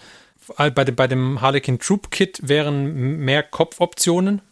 [0.56, 4.42] äh, bei dem, bei dem Harlequin Troop Kit wären mehr Kopfoptionen.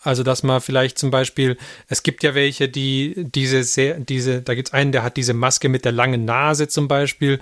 [0.00, 1.56] Also, dass man vielleicht zum Beispiel,
[1.88, 5.34] es gibt ja welche, die diese sehr, diese, da gibt es einen, der hat diese
[5.34, 7.40] Maske mit der langen Nase zum Beispiel.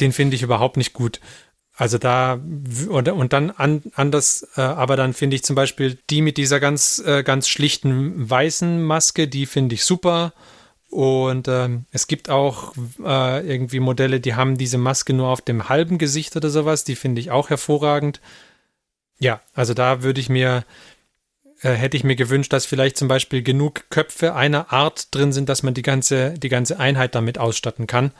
[0.00, 1.20] Den finde ich überhaupt nicht gut.
[1.76, 2.40] Also da
[2.88, 6.60] und, und dann an, anders, äh, aber dann finde ich zum Beispiel die mit dieser
[6.60, 10.32] ganz äh, ganz schlichten weißen Maske, die finde ich super.
[10.88, 12.74] Und ähm, es gibt auch
[13.04, 16.84] äh, irgendwie Modelle, die haben diese Maske nur auf dem halben Gesicht oder sowas.
[16.84, 18.20] Die finde ich auch hervorragend.
[19.18, 20.64] Ja, also da würde ich mir
[21.62, 25.48] äh, hätte ich mir gewünscht, dass vielleicht zum Beispiel genug Köpfe einer Art drin sind,
[25.48, 28.12] dass man die ganze die ganze Einheit damit ausstatten kann.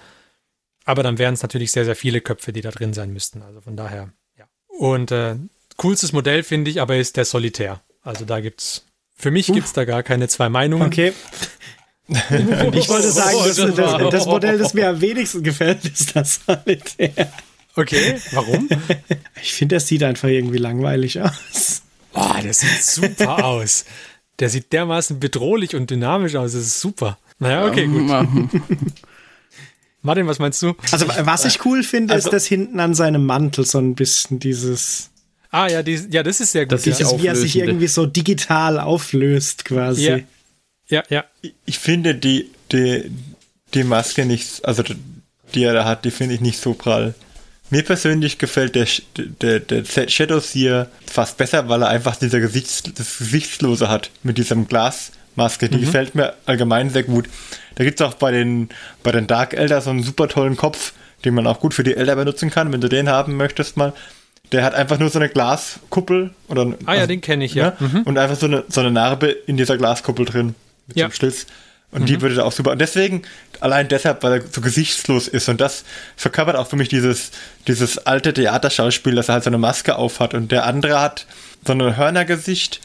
[0.85, 3.43] Aber dann wären es natürlich sehr, sehr viele Köpfe, die da drin sein müssten.
[3.43, 4.45] Also von daher, ja.
[4.66, 5.37] Und äh,
[5.76, 7.80] coolstes Modell, finde ich, aber ist der Solitär.
[8.03, 8.85] Also da gibt's,
[9.16, 9.55] für mich uh.
[9.55, 10.87] gibt's da gar keine zwei Meinungen.
[10.87, 11.12] Okay.
[12.09, 17.32] ich wollte sagen, das, das, das, Modell, das mir am wenigsten gefällt, ist das Solitär.
[17.76, 18.68] Okay, warum?
[19.43, 21.82] Ich finde, das sieht einfach irgendwie langweilig aus.
[22.12, 23.85] Boah, der sieht super aus.
[24.39, 26.53] Der sieht dermaßen bedrohlich und dynamisch aus.
[26.53, 27.18] Das ist super.
[27.39, 28.09] Naja, okay, gut.
[30.05, 30.75] Martin, was meinst du?
[30.93, 34.39] Also, was ich cool finde, also, ist, dass hinten an seinem Mantel so ein bisschen
[34.39, 35.11] dieses.
[35.51, 36.73] Ah, ja, die, ja, das ist sehr gut.
[36.73, 40.05] Das ist, wie er sich irgendwie so digital auflöst, quasi.
[40.05, 40.19] Ja,
[40.89, 41.03] ja.
[41.09, 41.25] ja.
[41.65, 43.11] Ich finde die, die,
[43.73, 44.83] die Maske nicht, also
[45.55, 47.15] die er da hat, die finde ich nicht so prall.
[47.71, 48.87] Mir persönlich gefällt der,
[49.17, 54.37] der, der Shadows hier fast besser, weil er einfach dieser Gesichts, das Gesichtslose hat mit
[54.37, 54.67] diesem
[55.35, 55.68] Glasmaske.
[55.68, 55.80] Die mhm.
[55.82, 57.28] gefällt mir allgemein sehr gut.
[57.74, 58.68] Da gibt es auch bei den,
[59.03, 60.93] bei den Dark Elder so einen super tollen Kopf,
[61.24, 63.93] den man auch gut für die Elder benutzen kann, wenn du den haben möchtest mal.
[64.53, 66.30] Der hat einfach nur so eine Glaskuppel.
[66.49, 67.74] Oder, ah ja, also, den kenne ich, ja.
[67.80, 68.03] ja mhm.
[68.03, 70.55] Und einfach so eine, so eine Narbe in dieser Glaskuppel drin.
[70.87, 71.03] Mit ja.
[71.03, 71.47] so einem Schlitz.
[71.91, 72.07] Und mhm.
[72.07, 72.72] die würde da auch super.
[72.72, 73.22] Und deswegen,
[73.61, 75.49] allein deshalb, weil er so gesichtslos ist.
[75.49, 75.85] Und das
[76.16, 77.30] verkörpert auch für mich dieses,
[77.66, 80.35] dieses alte Theaterschauspiel, dass er halt so eine Maske aufhat.
[80.35, 81.26] Und der andere hat
[81.64, 82.80] so ein Hörnergesicht.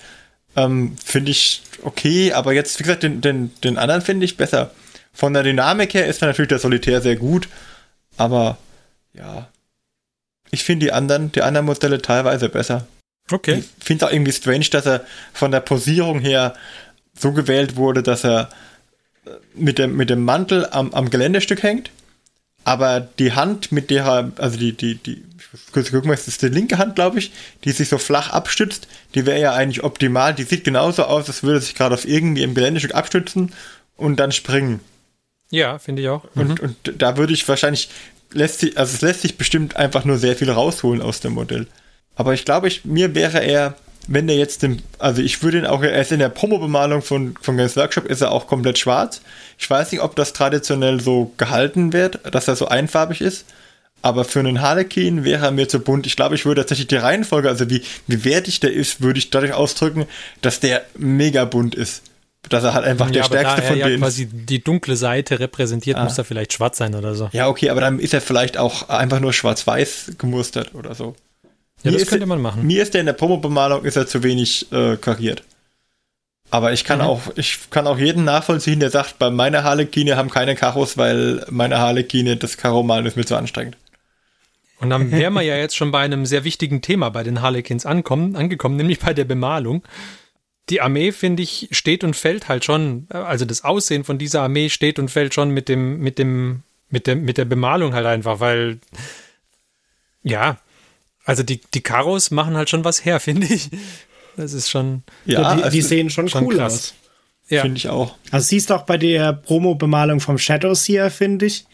[0.55, 4.71] Ähm, finde ich okay, aber jetzt, wie gesagt, den, den, den anderen finde ich besser.
[5.13, 7.49] Von der Dynamik her ist natürlich der Solitär sehr gut,
[8.17, 8.57] aber
[9.13, 9.49] ja.
[10.51, 12.87] Ich finde die anderen, die anderen Modelle teilweise besser.
[13.31, 13.59] Okay.
[13.59, 16.55] Ich finde es auch irgendwie strange, dass er von der Posierung her
[17.17, 18.49] so gewählt wurde, dass er
[19.25, 21.91] äh, mit dem, mit dem Mantel am, am Geländestück hängt,
[22.63, 25.23] aber die Hand, mit der er, also die, die, die,
[25.71, 27.31] kurz gucken, das ist die linke Hand, glaube ich,
[27.63, 30.33] die sich so flach abstützt, die wäre ja eigentlich optimal.
[30.33, 33.53] Die sieht genauso aus, als würde sich gerade auf irgendwie im Geländestück abstützen
[33.97, 34.79] und dann springen.
[35.51, 36.25] Ja, finde ich auch.
[36.35, 37.89] Und, und da würde ich wahrscheinlich,
[38.31, 41.67] lässt sich, also es lässt sich bestimmt einfach nur sehr viel rausholen aus dem Modell.
[42.15, 43.75] Aber ich glaube, ich, mir wäre er,
[44.07, 47.35] wenn der jetzt den, also ich würde ihn auch, er ist in der Promo-Bemalung von,
[47.41, 49.21] von Games Workshop, ist er auch komplett schwarz.
[49.57, 53.45] Ich weiß nicht, ob das traditionell so gehalten wird, dass er so einfarbig ist.
[54.01, 56.05] Aber für einen Harlequin wäre er mir zu bunt.
[56.07, 59.29] Ich glaube, ich würde tatsächlich die Reihenfolge, also wie, wie wertig der ist, würde ich
[59.29, 60.05] dadurch ausdrücken,
[60.41, 62.03] dass der mega bunt ist.
[62.47, 64.95] Dass er halt einfach Ja, der stärkste da er von ja denen quasi die dunkle
[64.95, 66.05] Seite repräsentiert, Ah.
[66.05, 67.29] muss er vielleicht schwarz sein oder so.
[67.33, 71.15] Ja, okay, aber dann ist er vielleicht auch einfach nur schwarz-weiß gemustert oder so.
[71.83, 72.65] Ja, Mir das könnte man machen.
[72.65, 75.43] Mir ist der in der Promo-Bemalung ist er zu wenig äh, kariert.
[76.51, 77.05] Aber ich kann Mhm.
[77.05, 81.45] auch, ich kann auch jeden nachvollziehen, der sagt, bei meiner Harlekine haben keine Karos, weil
[81.49, 83.77] meine Harlekine das Karo-Malen ist mir zu anstrengend.
[84.80, 87.86] Und dann wären wir ja jetzt schon bei einem sehr wichtigen Thema bei den Harlequins
[87.86, 89.84] ankommen, angekommen, nämlich bei der Bemalung.
[90.69, 94.69] Die Armee, finde ich, steht und fällt halt schon, also das Aussehen von dieser Armee
[94.69, 98.39] steht und fällt schon mit dem, mit dem, mit der, mit der Bemalung halt einfach,
[98.39, 98.80] weil,
[100.23, 100.57] ja,
[101.25, 103.69] also die, die Karos machen halt schon was her, finde ich.
[104.38, 106.73] Das ist schon, Ja, die, also die sehen schon, schon cool krass.
[106.73, 106.93] aus.
[107.49, 107.61] ja.
[107.63, 108.15] Finde ich auch.
[108.32, 111.65] Also siehst du auch bei der Promo-Bemalung vom Shadowseer, finde ich.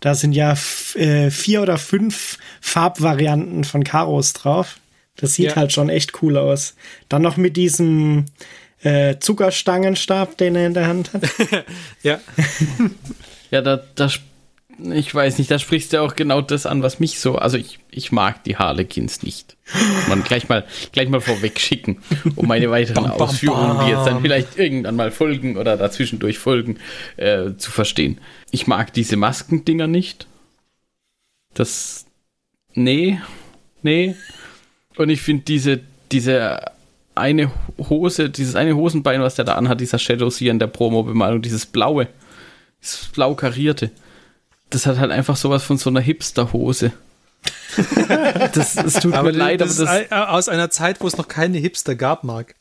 [0.00, 0.56] Da sind ja
[0.94, 4.78] äh, vier oder fünf Farbvarianten von Karos drauf.
[5.16, 5.56] Das sieht Ja.
[5.56, 6.74] halt schon echt cool aus.
[7.08, 8.24] Dann noch mit diesem
[8.82, 11.22] äh, Zuckerstangenstab, den er in der Hand hat.
[12.02, 12.18] ja.
[13.50, 14.08] Ja, da, da,
[14.92, 17.78] ich weiß nicht, da sprichst du auch genau das an, was mich so, also ich,
[17.90, 19.56] ich mag die Harlequins nicht.
[20.08, 21.98] Man gleich mal, gleich mal vorweg schicken,
[22.36, 24.22] um meine weiteren Bam, bam, Ausführungen, die jetzt dann bam.
[24.22, 26.78] vielleicht irgendwann mal folgen oder dazwischendurch folgen,
[27.16, 28.18] äh, zu verstehen.
[28.50, 30.26] Ich mag diese Maskendinger nicht.
[31.54, 32.06] Das,
[32.74, 33.20] nee,
[33.82, 34.14] nee.
[34.96, 35.80] Und ich finde diese,
[36.12, 36.60] diese
[37.14, 41.42] eine Hose, dieses eine Hosenbein, was der da anhat, dieser Shadows hier in der Promo-Bemalung,
[41.42, 42.08] dieses blaue,
[42.82, 43.90] dieses blau karierte.
[44.70, 46.92] Das hat halt einfach sowas von so einer Hipster-Hose.
[48.54, 51.28] das, es tut mir leid, aber das, das, ist aus einer Zeit, wo es noch
[51.28, 52.54] keine Hipster gab, Marc.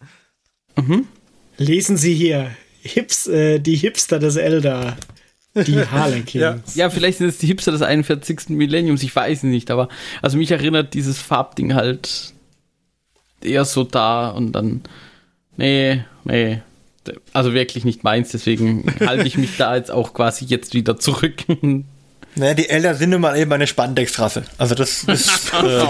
[1.57, 2.51] Lesen Sie hier.
[2.81, 4.97] Hips, äh, die Hipster des Elder.
[5.55, 6.75] Die Harlequins.
[6.75, 6.85] Ja.
[6.85, 8.49] ja, vielleicht sind es die Hipster des 41.
[8.49, 9.89] Millenniums, ich weiß nicht, aber
[10.21, 12.33] also mich erinnert dieses Farbding halt
[13.41, 14.81] eher so da und dann,
[15.57, 16.61] nee, nee,
[17.33, 21.43] also wirklich nicht meins, deswegen halte ich mich da jetzt auch quasi jetzt wieder zurück.
[22.35, 24.43] Naja, die Elder sind nun mal eben eine Spandex-Rasse.
[24.57, 25.83] Also das ist, äh,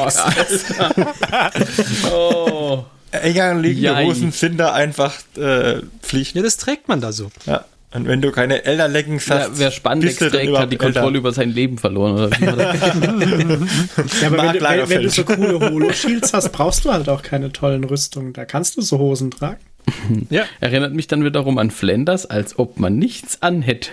[2.11, 2.83] oh.
[3.11, 4.05] enger liegende Jei.
[4.05, 6.35] Hosen sind da einfach äh, Pflicht.
[6.35, 7.29] Ja, das trägt man da so.
[7.45, 7.65] Ja.
[7.91, 10.77] Und wenn du keine Elder-Leggings hast, Ja, wer Spandex bist du dann trägt, hat die
[10.77, 11.17] Kontrolle Elder.
[11.19, 12.13] über sein Leben verloren.
[12.13, 12.45] Oder wie?
[14.21, 17.51] Ja, aber wenn wenn, wenn du so coole Holo-Shields hast, brauchst du halt auch keine
[17.51, 18.33] tollen Rüstungen.
[18.33, 19.57] Da kannst du so Hosen tragen.
[20.29, 20.43] Ja.
[20.59, 23.89] Erinnert mich dann wiederum an Flanders, als ob man nichts anhätte.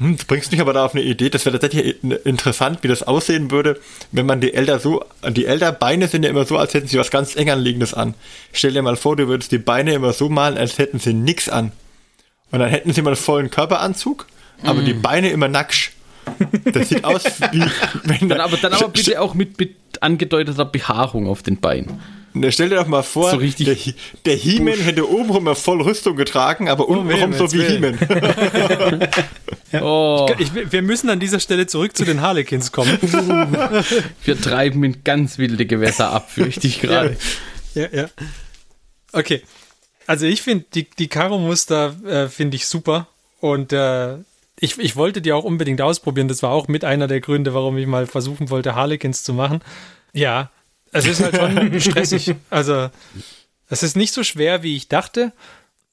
[0.00, 2.88] Hm, du bringst mich aber da auf eine Idee, das wäre tatsächlich in- interessant, wie
[2.88, 3.78] das aussehen würde,
[4.12, 7.10] wenn man die Elder so, die Elder-Beine sind ja immer so, als hätten sie was
[7.10, 8.14] ganz eng anliegendes an.
[8.52, 11.48] Stell dir mal vor, du würdest die Beine immer so malen, als hätten sie nix
[11.48, 11.72] an.
[12.50, 14.26] Und dann hätten sie mal einen vollen Körperanzug,
[14.64, 14.84] aber Mm.
[14.86, 15.92] die Beine immer nackt.
[16.64, 17.62] Das sieht aus wie,
[18.04, 22.00] wenn Dann aber, dann aber bitte auch mit, mit angedeuteter Behaarung auf den Beinen.
[22.32, 25.82] Na, stell dir doch mal vor, So richtig der, der He-Man hätte obenrum immer voll
[25.82, 27.62] Rüstung getragen, aber untenrum so wie.
[27.62, 27.98] He-Man.
[29.72, 32.98] Oh, Ich, wir müssen an dieser Stelle zurück zu den Harlequins kommen.
[34.24, 37.16] wir treiben in ganz wilde Gewässer ab, fürchte ich gerade.
[37.74, 38.08] ja, ja.
[39.12, 39.42] Okay.
[40.08, 43.06] Also ich finde, die, die Karo-Muster äh, finde ich super.
[43.38, 44.16] Und äh,
[44.58, 46.26] ich, ich wollte die auch unbedingt ausprobieren.
[46.26, 49.60] Das war auch mit einer der Gründe, warum ich mal versuchen wollte, Harlequins zu machen.
[50.12, 50.50] Ja,
[50.92, 52.34] es ist halt schon stressig.
[52.50, 52.90] Also
[53.68, 55.32] es ist nicht so schwer, wie ich dachte,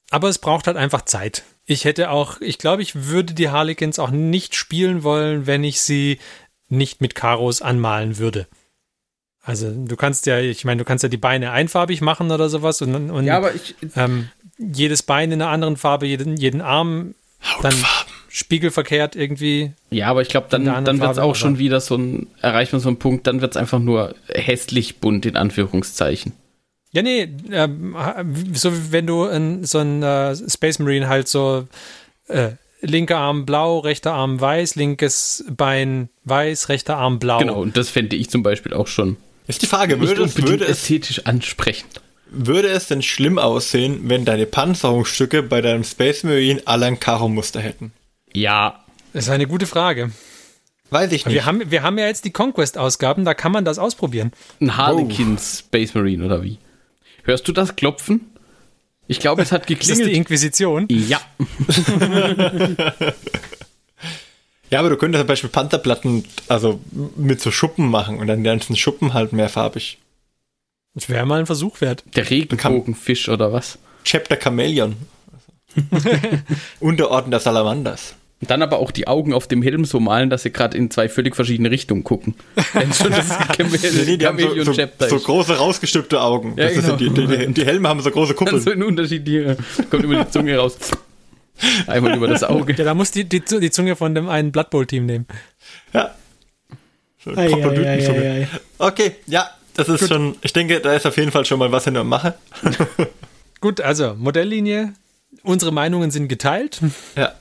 [0.10, 1.44] aber es braucht halt einfach Zeit.
[1.66, 5.82] Ich hätte auch, ich glaube, ich würde die Harlequins auch nicht spielen wollen, wenn ich
[5.82, 6.20] sie
[6.70, 8.48] nicht mit Karos anmalen würde.
[9.42, 12.82] Also du kannst ja, ich meine, du kannst ja die Beine einfarbig machen oder sowas
[12.82, 17.16] und, und Ja, aber ich, ähm, jedes Bein in einer anderen Farbe, jeden, jeden Arm
[17.62, 17.76] dann
[18.38, 19.72] spiegelverkehrt irgendwie.
[19.90, 22.72] ja, aber ich glaube, dann, In dann wird es auch schon wieder so ein, erreicht
[22.72, 26.34] man so einen Punkt, dann wird es einfach nur hässlich bunt, in Anführungszeichen.
[26.92, 27.96] Ja, nee, ähm,
[28.54, 31.68] so wie wenn du ein, so ein äh, Space Marine halt so
[32.28, 37.40] äh, linker Arm blau, rechter Arm weiß, linkes Bein weiß, rechter Arm blau.
[37.40, 39.18] Genau, und das fände ich zum Beispiel auch schon
[39.48, 42.02] Ist die Frage, würde es, würde, es, ästhetisch ansprechend.
[42.30, 47.60] würde es denn schlimm aussehen, wenn deine Panzerungsstücke bei deinem Space Marine alle ein Karo-Muster
[47.62, 47.92] hätten?
[48.38, 48.84] Ja,
[49.14, 50.12] Das ist eine gute Frage.
[50.92, 51.34] Weiß ich nicht.
[51.34, 54.32] Wir haben, wir haben ja jetzt die Conquest-Ausgaben, da kann man das ausprobieren.
[54.62, 56.60] ein Harlequin Space Marine oder wie?
[57.24, 58.22] Hörst du das Klopfen?
[59.08, 60.16] Ich glaube, es hat Ist das die geklingelt.
[60.18, 60.86] Inquisition?
[60.90, 61.20] Ja,
[64.70, 66.80] ja, aber du könntest zum Beispiel Panzerplatten also
[67.16, 69.98] mit so Schuppen machen und dann die ganzen Schuppen halt mehrfarbig.
[70.94, 72.04] Das wäre mal ein Versuch wert.
[72.16, 73.78] der Regenbogenfisch oder was?
[74.04, 74.96] Chapter Chameleon.
[76.80, 78.16] Unterorden der Salamanders.
[78.40, 80.92] Und dann aber auch die Augen auf dem Helm so malen, dass sie gerade in
[80.92, 82.36] zwei völlig verschiedene Richtungen gucken.
[82.74, 86.54] Wenn schon das Nee, die haben so, Chameleon so, Chapter so große rausgestülpte Augen.
[86.56, 86.96] Ja, das ist genau.
[86.98, 88.62] die, die, die, die Helme haben so große Kuppeln.
[88.62, 89.58] so in unterschiedliche,
[89.90, 90.78] kommt immer die Zunge raus.
[91.88, 92.74] Einmal über das Auge.
[92.74, 95.26] Ja, da muss die, die, die Zunge von dem einen Blood Bowl Team nehmen.
[95.94, 96.14] Ja.
[97.24, 98.48] So Ei, ei, ei, ei, ei.
[98.78, 101.88] Okay, ja, das ist schon, ich denke, da ist auf jeden Fall schon mal was
[101.88, 102.36] in der Mache.
[103.62, 104.94] Gut, also Modelllinie.
[105.44, 106.80] Unsere Meinungen sind geteilt.
[107.16, 107.34] Ja.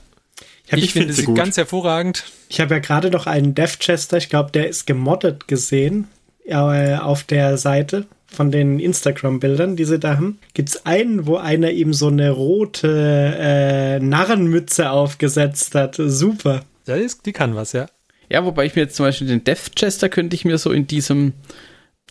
[0.69, 1.37] Ich Ich, finde sie sie gut.
[1.37, 2.25] ganz hervorragend.
[2.49, 6.07] Ich habe ja gerade noch einen Dev Chester, ich glaube, der ist gemoddet gesehen
[6.45, 10.39] äh, auf der Seite von den Instagram-Bildern, die sie da haben.
[10.53, 15.95] Gibt es einen, wo einer ihm so eine rote äh, Narrenmütze aufgesetzt hat.
[15.97, 16.63] Super.
[16.85, 17.85] Ja, die ist- die kann was, ja.
[18.29, 20.85] Ja, wobei ich mir jetzt zum Beispiel den Death Chester könnte ich mir so in
[20.87, 21.31] diesem,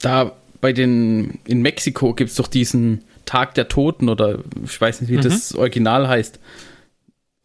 [0.01, 0.33] da
[0.63, 5.11] bei den, in Mexiko gibt es doch diesen Tag der Toten oder ich weiß nicht,
[5.11, 6.39] wie das Original heißt.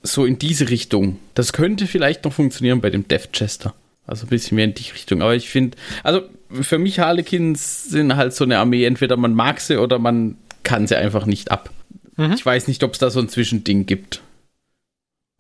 [0.04, 1.20] So in diese Richtung.
[1.36, 3.74] Das könnte vielleicht noch funktionieren bei dem Death Chester.
[4.08, 5.22] Also ein bisschen mehr in die Richtung.
[5.22, 9.60] Aber ich finde, also für mich Harlequins sind halt so eine Armee, entweder man mag
[9.60, 11.70] sie oder man kann sie einfach nicht ab.
[12.18, 14.22] Ich weiß nicht, ob es da so ein Zwischending gibt.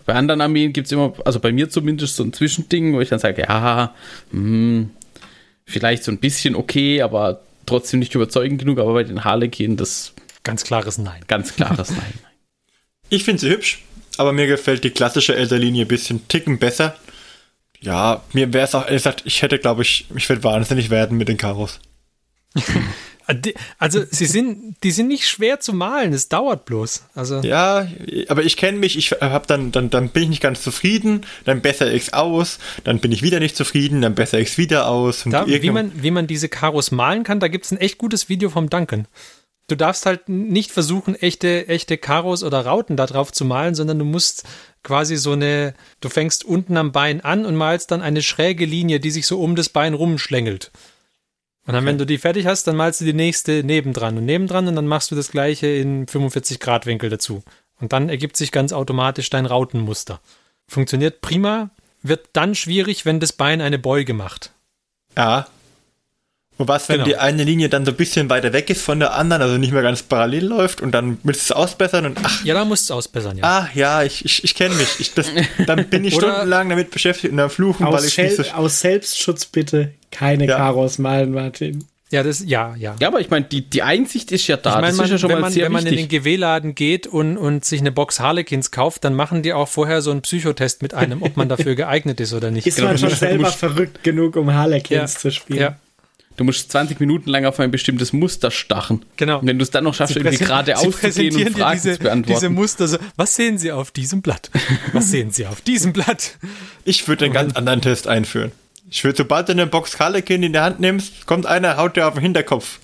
[0.05, 3.09] Bei anderen Armeen gibt es immer, also bei mir zumindest so ein Zwischending, wo ich
[3.09, 3.93] dann sage, ja,
[4.32, 4.89] hm,
[5.66, 8.80] vielleicht so ein bisschen okay, aber trotzdem nicht überzeugend genug.
[8.80, 11.22] Aber bei den Harlequin das Ganz klares Nein.
[11.28, 12.14] ganz klares Nein.
[13.09, 13.84] Ich finde sie hübsch,
[14.18, 16.95] aber mir gefällt die klassische Elderlinie ein bisschen ticken besser.
[17.80, 21.18] Ja, mir wäre es auch, ehrlich gesagt, ich hätte, glaube ich, ich würde wahnsinnig werden
[21.18, 21.80] mit den Karos.
[23.78, 27.03] Also sie sind, die sind nicht schwer zu malen, es dauert bloß.
[27.16, 27.88] Also Ja,
[28.28, 31.62] aber ich kenne mich, ich hab dann, dann, dann bin ich nicht ganz zufrieden, dann
[31.62, 35.24] bessere ich's aus, dann bin ich wieder nicht zufrieden, dann bessere ich's wieder aus.
[35.26, 38.28] Da, wie, man, wie man diese Karos malen kann, da gibt es ein echt gutes
[38.28, 39.07] Video vom Duncan.
[39.72, 43.99] Du darfst halt nicht versuchen, echte, echte Karos oder Rauten da drauf zu malen, sondern
[43.99, 44.43] du musst
[44.84, 48.99] quasi so eine, du fängst unten am Bein an und malst dann eine schräge Linie,
[48.99, 50.72] die sich so um das Bein rumschlängelt.
[51.65, 54.67] Und dann, wenn du die fertig hast, dann malst du die nächste nebendran und nebendran
[54.67, 57.41] und dann machst du das gleiche in 45 Grad Winkel dazu.
[57.80, 60.19] Und dann ergibt sich ganz automatisch dein Rautenmuster.
[60.67, 61.69] Funktioniert prima,
[62.01, 64.51] wird dann schwierig, wenn das Bein eine Beuge macht.
[65.15, 65.47] Ja.
[66.62, 67.05] Und was, wenn Genau.
[67.07, 69.74] die eine Linie dann so ein bisschen weiter weg ist von der anderen, also nicht
[69.74, 72.89] mehr ganz parallel läuft und dann willst du es ausbessern und ach, Ja, da musst
[72.89, 73.43] du es ausbessern, ja.
[73.43, 74.99] ah, ja, ich, ich, ich kenne mich.
[74.99, 75.28] Ich, das,
[75.66, 78.43] dann bin ich stundenlang damit beschäftigt und dann fluchen, weil Aus, ich nicht so.
[78.53, 80.57] Aus Selbstschutz bitte keine Ja.
[80.57, 81.84] Karos malen, Martin.
[82.12, 82.93] Ja, das, ja, ja.
[82.99, 84.72] Ja, aber ich meine, die, die Einsicht ist ja da.
[84.72, 85.99] ich meine, das man, ist ja schon wenn, mal man, sehr wenn man in den
[86.12, 86.24] wichtig.
[86.26, 90.12] GW-Laden geht und, und sich eine Box Harlequins kauft, dann machen die auch vorher so
[90.12, 92.68] einen Psychotest mit einem, ob man dafür geeignet ist oder nicht.
[92.68, 95.20] Ist Genau, man schon selber verrückt genug, um Harlequins Ja.
[95.22, 95.59] zu spielen?
[95.62, 95.78] Ja,
[96.41, 99.05] Du musst 20 Minuten lang auf ein bestimmtes Muster stachen.
[99.15, 99.37] Genau.
[99.41, 102.39] Und wenn du es dann noch schaffst, irgendwie gerade auszugehen und Fragen diese, zu beantworten.
[102.39, 104.49] diese Muster so, was sehen Sie auf diesem Blatt?
[104.91, 106.39] Was sehen Sie auf diesem Blatt?
[106.83, 108.51] Ich würde einen ganz anderen Test einführen.
[108.89, 112.07] Ich würde, sobald du eine Box Harlequin in der Hand nimmst, kommt einer, haut dir
[112.07, 112.79] auf den Hinterkopf.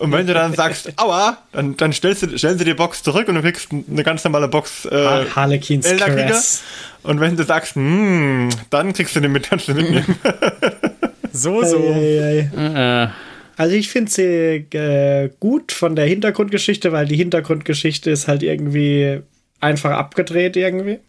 [0.00, 3.28] Und wenn du dann sagst, aua, dann, dann stellst du, stellen sie die Box zurück
[3.28, 6.24] und du kriegst eine ganz normale Box äh, Har- Harlequins Elderkrieger.
[6.24, 6.62] Caress.
[7.04, 10.16] Und wenn du sagst, hm, dann kriegst du den mit, kannst du mitnehmen.
[11.32, 11.78] So, so.
[11.78, 13.04] Ei, ei, ei.
[13.04, 13.08] äh,
[13.56, 19.20] Also ich finde sie äh, gut von der Hintergrundgeschichte, weil die Hintergrundgeschichte ist halt irgendwie
[19.60, 20.98] einfach abgedreht irgendwie.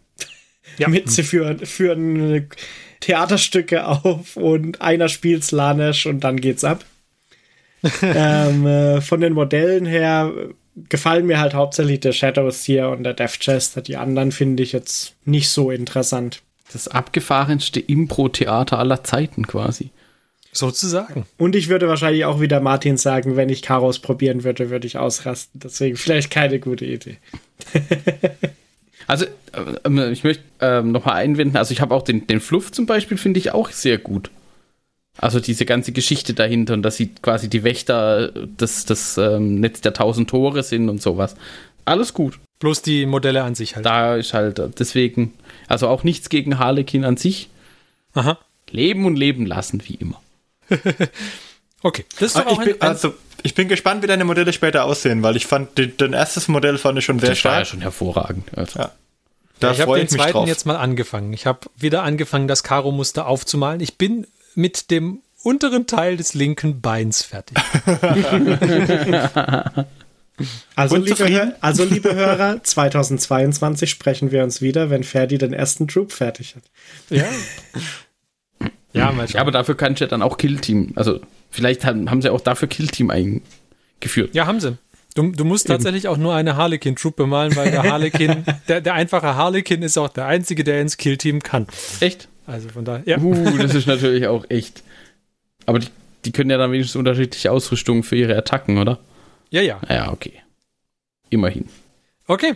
[0.77, 0.87] Ja.
[0.87, 2.47] Mit sie führen, führen
[2.99, 6.85] Theaterstücke auf und einer spielt Slanesh und dann geht's ab.
[8.03, 10.31] ähm, äh, von den Modellen her
[10.87, 13.81] gefallen mir halt hauptsächlich der Shadows hier und der Death Chester.
[13.81, 16.41] Die anderen finde ich jetzt nicht so interessant.
[16.71, 19.89] das abgefahrenste Impro-Theater aller Zeiten quasi.
[20.53, 21.25] Sozusagen.
[21.37, 24.97] Und ich würde wahrscheinlich auch wieder Martin sagen, wenn ich Karos probieren würde, würde ich
[24.97, 25.61] ausrasten.
[25.63, 27.17] Deswegen vielleicht keine gute Idee.
[29.07, 32.85] Also, äh, ich möchte ähm, nochmal einwenden, also ich habe auch den, den Fluff zum
[32.85, 34.31] Beispiel, finde ich auch sehr gut.
[35.17, 39.81] Also diese ganze Geschichte dahinter und dass sie quasi die Wächter des, des ähm, Netz
[39.81, 41.35] der tausend Tore sind und sowas.
[41.83, 42.39] Alles gut.
[42.59, 43.85] Bloß die Modelle an sich halt.
[43.85, 45.33] Da ist halt deswegen,
[45.67, 47.49] also auch nichts gegen Harlequin an sich.
[48.13, 48.37] Aha.
[48.69, 50.21] Leben und leben lassen, wie immer.
[51.83, 54.07] Okay, das ist Ah, doch ich auch bin, ein, ein, also, ich bin gespannt, wie
[54.07, 57.29] deine Modelle später aussehen, weil ich fand, die, dein erstes Modell fand ich schon sehr
[57.31, 57.67] Das war ja stark.
[57.69, 58.55] schon hervorragend.
[58.55, 58.79] Also.
[58.79, 58.91] Ja.
[59.59, 60.47] Da ich habe den ich mich zweiten drauf.
[60.47, 61.33] jetzt mal angefangen.
[61.33, 63.81] Ich habe wieder angefangen, das Karo-Muster aufzumalen.
[63.81, 67.57] Ich bin mit dem unteren Teil des linken Beins fertig.
[70.75, 76.11] Also liebe, also, liebe Hörer, 2022 sprechen wir uns wieder, wenn Ferdi den ersten Troop
[76.11, 76.63] fertig hat.
[77.09, 77.25] Ja.
[78.93, 79.41] Ja, mal schauen.
[79.41, 80.93] Aber dafür kannst du ja dann auch Killteam.
[80.95, 81.19] Also,
[81.49, 84.33] vielleicht haben, haben sie auch dafür Killteam eingeführt.
[84.35, 84.77] Ja, haben sie.
[85.13, 89.35] Du, du musst tatsächlich auch nur eine Harlequin-Troop bemalen, weil der Harlequin, der, der einfache
[89.35, 91.67] Harlequin ist auch der einzige, der ins Killteam kann.
[91.99, 92.29] Echt?
[92.47, 93.17] Also von daher, ja.
[93.19, 94.83] Uh, das ist natürlich auch echt.
[95.65, 95.87] Aber die,
[96.25, 98.99] die können ja dann wenigstens unterschiedliche Ausrüstungen für ihre Attacken, oder?
[99.49, 99.79] Ja, ja.
[99.89, 100.33] Ja, okay.
[101.29, 101.67] Immerhin.
[102.27, 102.55] Okay,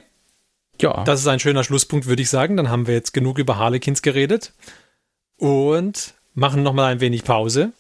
[0.82, 1.04] Ja.
[1.04, 2.56] das ist ein schöner Schlusspunkt, würde ich sagen.
[2.58, 4.54] Dann haben wir jetzt genug über Harlequins geredet
[5.38, 7.72] und machen nochmal ein wenig Pause.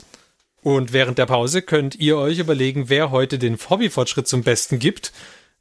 [0.64, 5.14] Und während der Pause könnt ihr euch überlegen, wer heute den Hobbyfortschritt zum Besten gibt.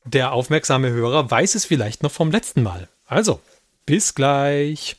[0.07, 2.89] Der aufmerksame Hörer weiß es vielleicht noch vom letzten Mal.
[3.07, 3.41] Also,
[3.85, 4.97] bis gleich.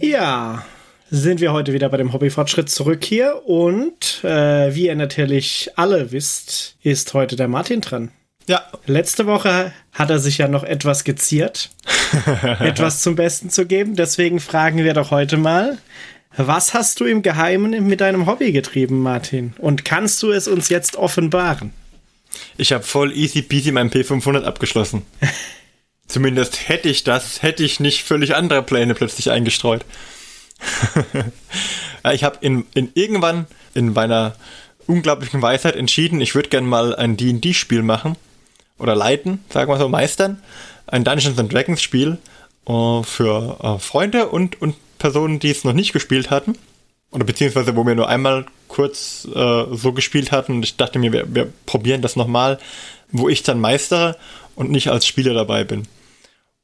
[0.00, 0.64] Ja,
[1.10, 6.12] sind wir heute wieder bei dem Hobbyfortschritt zurück hier und äh, wie ihr natürlich alle
[6.12, 8.10] wisst, ist heute der Martin dran.
[8.46, 11.70] Ja, Letzte Woche hat er sich ja noch etwas geziert,
[12.60, 13.96] etwas zum Besten zu geben.
[13.96, 15.78] Deswegen fragen wir doch heute mal,
[16.36, 19.52] was hast du im Geheimen mit deinem Hobby getrieben, Martin?
[19.58, 21.72] Und kannst du es uns jetzt offenbaren?
[22.56, 25.02] ich habe voll easy peasy mein P500 abgeschlossen.
[26.06, 29.84] Zumindest hätte ich das, hätte ich nicht völlig andere Pläne plötzlich eingestreut.
[32.04, 34.34] Ja, ich habe in, in irgendwann in meiner
[34.86, 38.16] unglaublichen Weisheit entschieden, ich würde gern mal ein D&D-Spiel machen
[38.78, 40.42] oder leiten, sagen wir so, meistern,
[40.86, 42.18] ein Dungeons and Dragons Spiel
[42.66, 46.56] äh, für äh, Freunde und, und Personen, die es noch nicht gespielt hatten.
[47.12, 50.52] Oder beziehungsweise wo wir nur einmal kurz äh, so gespielt hatten.
[50.52, 52.58] Und ich dachte mir, wir, wir probieren das nochmal,
[53.10, 54.16] wo ich dann meistere
[54.54, 55.88] und nicht als Spieler dabei bin.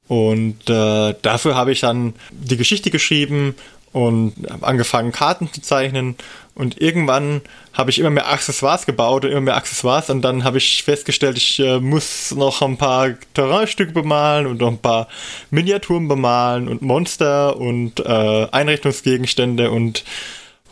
[0.09, 3.57] Und äh, dafür habe ich dann die Geschichte geschrieben
[3.97, 6.17] und habe angefangen, Karten zu zeichnen.
[6.55, 7.41] Und irgendwann
[7.73, 10.11] habe ich immer mehr Accessoires gebaut und immer mehr Accessoires.
[10.11, 14.69] Und dann habe ich festgestellt, ich äh, muss noch ein paar Terrainstücke bemalen und noch
[14.69, 15.09] ein paar
[15.51, 20.05] Miniaturen bemalen und Monster und äh, Einrichtungsgegenstände und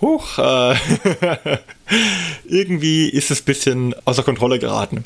[0.03, 0.75] Huch, äh,
[2.45, 5.05] irgendwie ist es ein bisschen außer Kontrolle geraten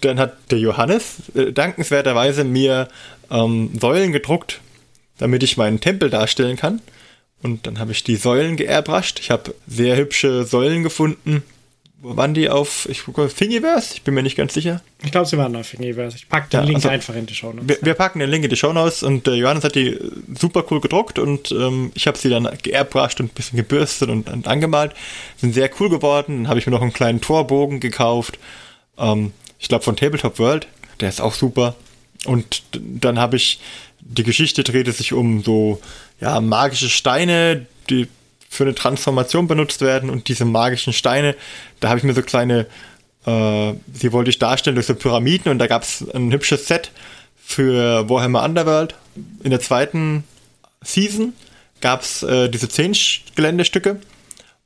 [0.00, 2.88] dann hat der Johannes äh, dankenswerterweise mir
[3.30, 4.60] ähm, Säulen gedruckt,
[5.16, 6.82] damit ich meinen Tempel darstellen kann.
[7.44, 9.20] Und dann habe ich die Säulen geairbrushed.
[9.20, 11.42] Ich habe sehr hübsche Säulen gefunden.
[12.00, 12.88] Wo waren die auf?
[12.90, 13.94] Ich gucke, Thingiverse?
[13.94, 14.82] Ich bin mir nicht ganz sicher.
[15.02, 16.16] Ich glaube, sie waren auf Thingiverse.
[16.16, 17.68] Ich packe den Ja, Link also- einfach in die Show Notes.
[17.68, 19.98] Wir, wir packen den Link in die Show Notes und äh, Johannes hat die
[20.38, 24.30] super cool gedruckt und ähm, ich habe sie dann geairbrushed und ein bisschen gebürstet und,
[24.30, 24.92] und angemalt.
[25.36, 26.44] Sind sehr cool geworden.
[26.44, 28.38] Dann habe ich mir noch einen kleinen Torbogen gekauft.
[28.98, 30.66] Ähm, ich glaube von Tabletop World.
[31.00, 31.74] Der ist auch super.
[32.24, 33.60] Und dann habe ich,
[34.00, 35.80] die Geschichte drehte sich um so,
[36.20, 38.08] ja, magische Steine, die
[38.48, 41.34] für eine Transformation benutzt werden und diese magischen Steine,
[41.80, 42.66] da habe ich mir so kleine,
[43.26, 46.92] äh, die wollte ich darstellen durch so Pyramiden und da gab es ein hübsches Set
[47.36, 48.94] für Warhammer Underworld.
[49.42, 50.24] In der zweiten
[50.82, 51.32] Season
[51.80, 52.96] gab es äh, diese zehn
[53.34, 54.00] Geländestücke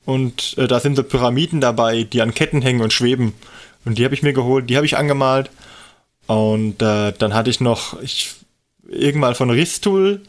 [0.08, 3.34] und äh, da sind so Pyramiden dabei, die an Ketten hängen und schweben.
[3.84, 5.50] Und die habe ich mir geholt, die habe ich angemalt.
[6.26, 8.34] Und äh, dann hatte ich noch ich,
[8.88, 10.22] irgendwann von Ristool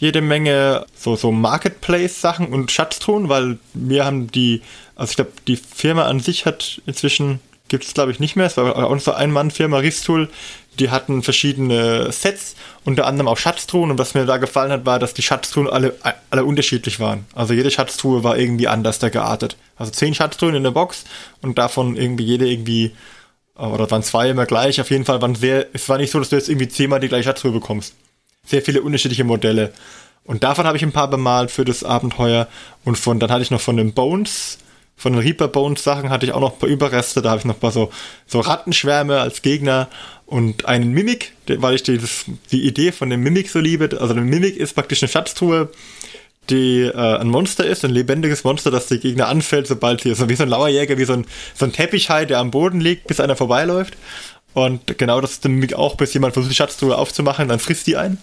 [0.00, 4.62] jede Menge so, so Marketplace-Sachen und Schatztruhen, weil wir haben die,
[4.96, 7.38] also ich glaube, die Firma an sich hat inzwischen,
[7.68, 10.30] gibt es glaube ich nicht mehr, es war unsere Ein-Mann-Firma Ristool,
[10.78, 14.98] die hatten verschiedene Sets, unter anderem auch Schatztruhen und was mir da gefallen hat, war,
[14.98, 15.94] dass die Schatztruhen alle,
[16.30, 17.26] alle unterschiedlich waren.
[17.34, 19.58] Also jede Schatztruhe war irgendwie anders da geartet.
[19.76, 21.04] Also zehn Schatztruhen in der Box
[21.42, 22.92] und davon irgendwie jede irgendwie
[23.54, 24.80] oder waren zwei immer gleich.
[24.80, 27.08] Auf jeden Fall waren sehr, es war nicht so, dass du jetzt irgendwie zehnmal die
[27.08, 27.94] gleiche Schatztruhe bekommst.
[28.46, 29.72] Sehr viele unterschiedliche Modelle.
[30.24, 32.48] Und davon habe ich ein paar bemalt für das Abenteuer.
[32.84, 34.58] Und von, dann hatte ich noch von den Bones,
[35.00, 37.22] von den Reaper Bones Sachen hatte ich auch noch ein paar Überreste.
[37.22, 37.90] Da habe ich noch ein paar so,
[38.26, 39.88] so Rattenschwärme als Gegner
[40.26, 43.88] und einen Mimik, weil ich dieses, die Idee von dem Mimik so liebe.
[43.98, 45.70] Also der Mimik ist praktisch eine Schatztruhe,
[46.50, 50.28] die äh, ein Monster ist, ein lebendiges Monster, das die Gegner anfällt, sobald sie, so
[50.28, 51.24] wie so ein Lauerjäger, wie so ein,
[51.54, 53.96] so ein Teppichhai, der am Boden liegt, bis einer vorbeiläuft.
[54.54, 57.96] Und genau das ist dann auch, bis jemand versucht, die Schatztruhe aufzumachen, dann frisst die
[57.96, 58.18] ein.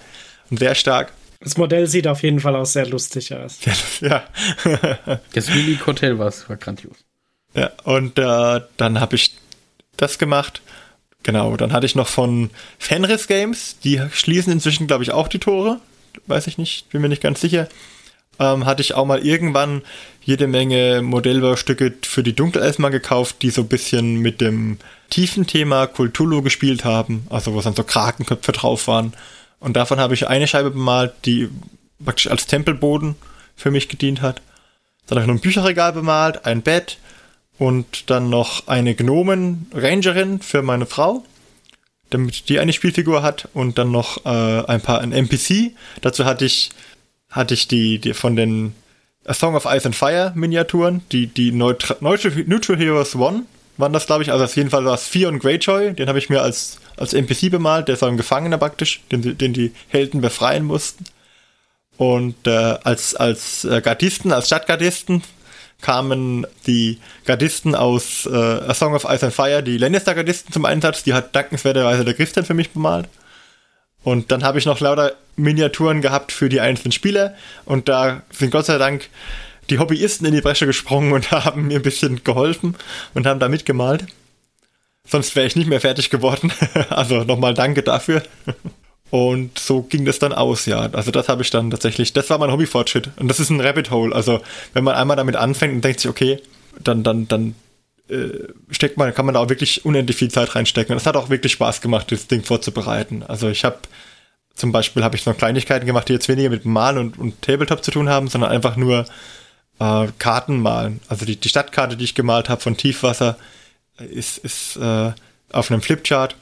[0.50, 1.14] Und sehr stark.
[1.40, 3.60] Das Modell sieht auf jeden Fall auch sehr lustig aus.
[4.02, 4.24] Ja.
[5.34, 6.98] Das Willy Hotel war war grandios.
[7.54, 9.36] Ja, und äh, dann habe ich
[9.96, 10.62] das gemacht.
[11.24, 15.40] Genau, dann hatte ich noch von Fenris Games, die schließen inzwischen, glaube ich, auch die
[15.40, 15.80] Tore.
[16.28, 17.68] Weiß ich nicht, bin mir nicht ganz sicher.
[18.40, 19.82] Ähm, hatte ich auch mal irgendwann
[20.24, 24.78] jede Menge Modellbaustücke für die Dunkelelfen gekauft, die so ein bisschen mit dem
[25.10, 29.14] tiefen Thema Kultulu gespielt haben, also wo dann so Krakenköpfe drauf waren.
[29.60, 31.50] Und davon habe ich eine Scheibe bemalt, die
[32.04, 33.16] praktisch als Tempelboden
[33.56, 34.42] für mich gedient hat.
[35.08, 36.98] Dann habe ich noch ein Bücherregal bemalt, ein Bett
[37.58, 41.24] und dann noch eine Gnomen-Rangerin für meine Frau,
[42.10, 45.72] damit die eine Spielfigur hat und dann noch äh, ein paar ein NPC.
[46.02, 46.72] Dazu hatte ich
[47.30, 48.74] hatte ich die, die von den
[49.26, 53.44] A Song of Ice and Fire Miniaturen, die die Neutral, Neutral Heroes One
[53.78, 54.32] waren das, glaube ich.
[54.32, 57.52] Also auf jeden Fall war es Fion Greyjoy, den habe ich mir als, als NPC
[57.52, 61.06] bemalt, der ist ein Gefangener praktisch, den, den die Helden befreien mussten.
[61.98, 65.24] Und äh, als, als äh, Gardisten, als Stadtgardisten
[65.82, 71.04] kamen die Gardisten aus äh, A Song of Ice and Fire, die Lannister-Gardisten zum Einsatz.
[71.04, 73.08] Die hat dankenswerterweise der Christian für mich bemalt.
[74.04, 77.36] Und dann habe ich noch lauter Miniaturen gehabt für die einzelnen Spieler.
[77.66, 79.10] Und da sind Gott sei Dank
[79.70, 82.76] die Hobbyisten in die Bresche gesprungen und haben mir ein bisschen geholfen
[83.14, 84.06] und haben da mitgemalt.
[85.08, 86.52] Sonst wäre ich nicht mehr fertig geworden.
[86.90, 88.24] also nochmal danke dafür.
[89.10, 90.90] Und so ging das dann aus, ja.
[90.92, 93.12] Also das habe ich dann tatsächlich, das war mein Hobbyfortschritt.
[93.18, 94.14] Und das ist ein Rabbit Hole.
[94.14, 94.42] Also
[94.74, 96.42] wenn man einmal damit anfängt und denkt sich, okay,
[96.84, 97.56] dann, dann, dann
[98.10, 100.94] äh, steckt man, kann man da auch wirklich unendlich viel Zeit reinstecken.
[100.94, 103.24] Und es hat auch wirklich Spaß gemacht, das Ding vorzubereiten.
[103.24, 103.80] Also ich habe
[104.56, 107.84] zum Beispiel habe ich noch Kleinigkeiten gemacht, die jetzt weniger mit Malen und, und Tabletop
[107.84, 109.06] zu tun haben, sondern einfach nur
[109.80, 111.00] äh, Karten malen.
[111.08, 113.38] Also die, die Stadtkarte, die ich gemalt habe von Tiefwasser,
[113.98, 115.12] ist, ist äh,
[115.52, 116.36] auf einem Flipchart.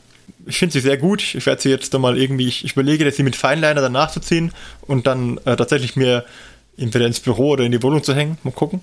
[0.46, 1.36] Ich finde sie sehr gut.
[1.36, 4.20] Ich werde sie jetzt nochmal irgendwie, ich, ich überlege, dass sie mit Feinliner danach zu
[4.20, 6.26] ziehen und dann äh, tatsächlich mir
[6.78, 8.38] entweder ins Büro oder in die Wohnung zu hängen.
[8.44, 8.82] Mal gucken.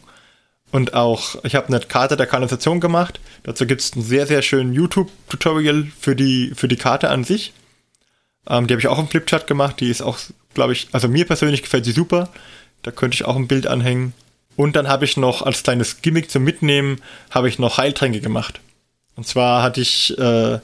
[0.70, 3.20] Und auch, ich habe eine Karte der Kanalisation gemacht.
[3.42, 7.52] Dazu gibt es einen sehr, sehr schönen YouTube-Tutorial für die, für die Karte an sich.
[8.48, 9.80] Ähm, die habe ich auch im Flipchart gemacht.
[9.80, 10.18] Die ist auch,
[10.54, 12.30] glaube ich, also mir persönlich gefällt sie super.
[12.82, 14.14] Da könnte ich auch ein Bild anhängen.
[14.56, 17.00] Und dann habe ich noch als kleines Gimmick zum Mitnehmen,
[17.30, 18.60] habe ich noch Heiltränke gemacht.
[19.16, 20.58] Und zwar hatte ich äh,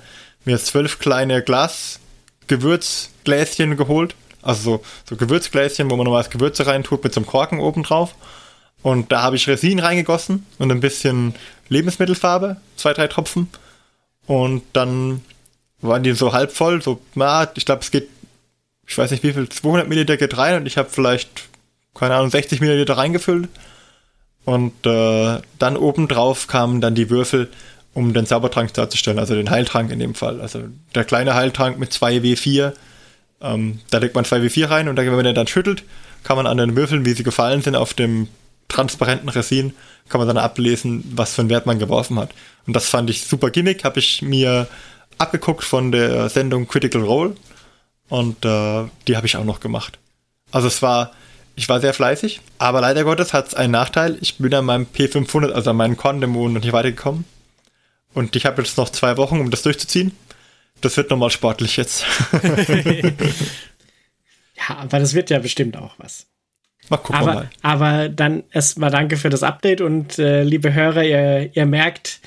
[0.44, 4.14] mir zwölf kleine Glas-Gewürzgläschen geholt.
[4.42, 8.14] Also so, so Gewürzgläschen, wo man normalerweise Gewürze reintut mit so einem Korken oben drauf.
[8.82, 11.34] Und da habe ich Resin reingegossen und ein bisschen
[11.68, 13.48] Lebensmittelfarbe, zwei, drei Tropfen.
[14.26, 15.22] Und dann
[15.80, 18.08] waren die so halb voll, so, na, ich glaube, es geht,
[18.86, 21.48] ich weiß nicht wie viel, 200 Milliliter geht rein und ich habe vielleicht,
[21.94, 23.48] keine Ahnung, 60 Milliliter reingefüllt.
[24.48, 27.50] Und äh, dann obendrauf kamen dann die Würfel,
[27.92, 30.40] um den Zaubertrank darzustellen, also den Heiltrank in dem Fall.
[30.40, 30.62] Also
[30.94, 32.72] der kleine Heiltrank mit 2W4,
[33.42, 35.84] ähm, da legt man 2W4 rein und dann, wenn man den dann schüttelt,
[36.24, 38.26] kann man an den Würfeln, wie sie gefallen sind, auf dem
[38.68, 39.74] transparenten Resin,
[40.08, 42.30] kann man dann ablesen, was für einen Wert man geworfen hat.
[42.66, 44.66] Und das fand ich super gimmick, habe ich mir
[45.18, 47.36] abgeguckt von der Sendung Critical Role
[48.08, 49.98] und äh, die habe ich auch noch gemacht.
[50.52, 51.12] Also es war
[51.58, 54.16] ich war sehr fleißig, aber leider Gottes hat es einen Nachteil.
[54.20, 57.24] Ich bin an meinem P500, also an meinem Con-Demo noch nicht weitergekommen.
[58.14, 60.12] Und ich habe jetzt noch zwei Wochen, um das durchzuziehen.
[60.80, 62.06] Das wird nochmal sportlich jetzt.
[64.54, 66.26] ja, aber das wird ja bestimmt auch was.
[66.90, 67.50] Mal gucken aber, mal.
[67.62, 72.20] Aber dann erstmal danke für das Update und äh, liebe Hörer, ihr, ihr merkt,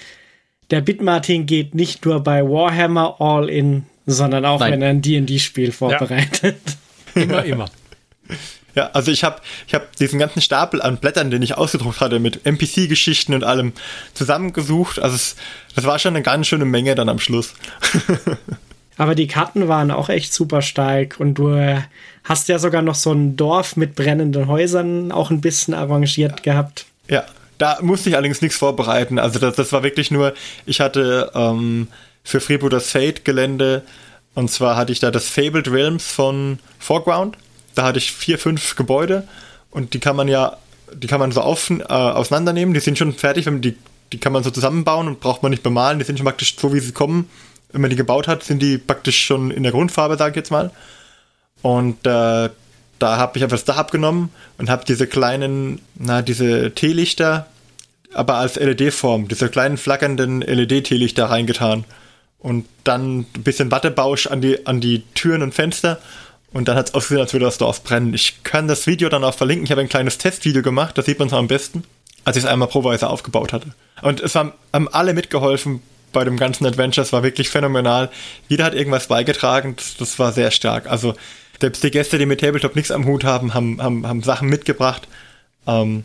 [0.71, 4.73] der Bitmartin geht nicht nur bei Warhammer All in, sondern auch Nein.
[4.73, 6.59] wenn er ein D&D-Spiel vorbereitet.
[7.15, 7.21] Ja.
[7.21, 7.69] Immer, immer.
[8.76, 12.19] Ja, also ich habe ich hab diesen ganzen Stapel an Blättern, den ich ausgedruckt hatte,
[12.19, 13.73] mit NPC-Geschichten und allem
[14.14, 14.99] zusammengesucht.
[14.99, 15.35] Also es,
[15.76, 17.53] das war schon eine ganz schöne Menge dann am Schluss.
[18.98, 21.81] Aber die Karten waren auch echt super stark und du äh,
[22.23, 26.53] hast ja sogar noch so ein Dorf mit brennenden Häusern auch ein bisschen arrangiert ja.
[26.53, 26.85] gehabt.
[27.07, 27.26] Ja,
[27.57, 29.18] da musste ich allerdings nichts vorbereiten.
[29.19, 30.34] Also das, das war wirklich nur,
[30.65, 31.88] ich hatte ähm,
[32.23, 33.84] für Freeboot das Fate-Gelände
[34.34, 37.38] und zwar hatte ich da das Fabled Realms von Foreground
[37.76, 39.27] da hatte ich vier, fünf Gebäude
[39.72, 40.57] und die kann man ja,
[40.93, 42.73] die kann man so auf, äh, auseinandernehmen.
[42.73, 43.77] Die sind schon fertig, wenn die,
[44.11, 45.99] die kann man so zusammenbauen und braucht man nicht bemalen.
[45.99, 47.30] Die sind schon praktisch so, wie sie kommen.
[47.72, 50.52] Wenn man die gebaut hat, sind die praktisch schon in der Grundfarbe, sage ich jetzt
[50.52, 50.72] mal.
[51.61, 52.49] Und äh,
[52.99, 57.48] da habe ich einfach das Dach abgenommen und habe diese kleinen, na, diese Teelichter,
[58.14, 61.85] aber als LED-Form, diese kleinen flackernden LED-Teelichter reingetan.
[62.39, 65.99] Und dann ein bisschen Wattebausch an die, an die Türen und Fenster
[66.53, 68.13] und dann hat es ausgesehen, als würde das Dorf brennen.
[68.13, 69.65] Ich kann das Video dann auch verlinken.
[69.65, 71.83] Ich habe ein kleines Testvideo gemacht, das sieht man so am besten,
[72.25, 73.67] als ich es einmal proweise aufgebaut hatte.
[74.01, 77.05] Und es haben, haben alle mitgeholfen, bei dem ganzen Adventure.
[77.05, 78.09] Es war wirklich phänomenal.
[78.47, 79.75] Jeder hat irgendwas beigetragen.
[79.75, 80.87] Das, das war sehr stark.
[80.87, 81.15] Also
[81.59, 85.07] selbst die Gäste, die mit Tabletop nichts am Hut haben, haben, haben, haben Sachen mitgebracht.
[85.67, 86.03] Ähm,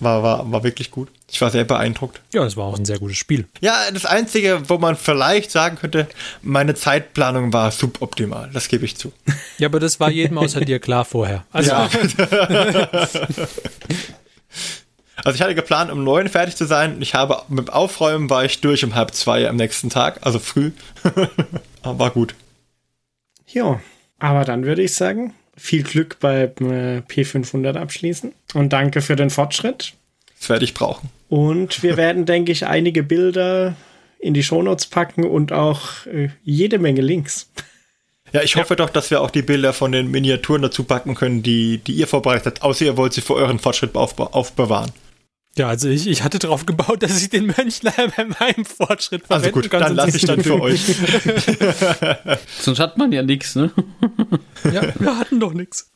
[0.00, 1.08] war, war, war wirklich gut.
[1.30, 2.20] Ich war sehr beeindruckt.
[2.32, 3.46] Ja, es war auch ein sehr gutes Spiel.
[3.60, 6.08] Ja, das Einzige, wo man vielleicht sagen könnte,
[6.42, 8.50] meine Zeitplanung war suboptimal.
[8.52, 9.12] Das gebe ich zu.
[9.58, 11.44] Ja, aber das war jedem außer dir klar vorher.
[11.52, 11.88] Also, Ja.
[15.22, 16.96] Also ich hatte geplant, um neun fertig zu sein.
[17.02, 20.72] Ich habe mit Aufräumen war ich durch um halb zwei am nächsten Tag, also früh.
[21.82, 22.34] Aber war gut.
[23.46, 23.80] Ja,
[24.18, 29.28] aber dann würde ich sagen, viel Glück beim äh, P500 abschließen und danke für den
[29.28, 29.92] Fortschritt.
[30.38, 31.10] Das werde ich brauchen.
[31.28, 33.76] Und wir werden, denke ich, einige Bilder
[34.18, 37.50] in die Shownotes packen und auch äh, jede Menge Links.
[38.32, 41.42] Ja, ich hoffe doch, dass wir auch die Bilder von den Miniaturen dazu packen können,
[41.42, 44.92] die, die ihr vorbereitet habt, außer ihr wollt sie für euren Fortschritt aufbe aufbewahren.
[45.56, 49.44] Ja, also ich, ich hatte darauf gebaut, dass ich den Mönchlein bei meinem Fortschritt Also
[49.44, 49.80] verwenden gut, kann.
[49.80, 50.80] dann lasse ich dann für euch.
[52.60, 53.70] Sonst hat man ja nichts, ne?
[54.72, 55.90] Ja, wir hatten doch nichts.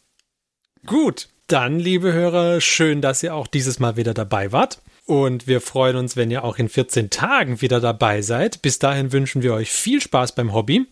[0.86, 4.80] Gut, dann, liebe Hörer, schön, dass ihr auch dieses Mal wieder dabei wart.
[5.06, 8.62] Und wir freuen uns, wenn ihr auch in 14 Tagen wieder dabei seid.
[8.62, 10.86] Bis dahin wünschen wir euch viel Spaß beim Hobby.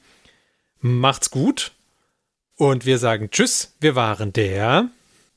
[0.80, 1.72] Macht's gut.
[2.56, 3.74] Und wir sagen Tschüss.
[3.80, 4.88] Wir waren der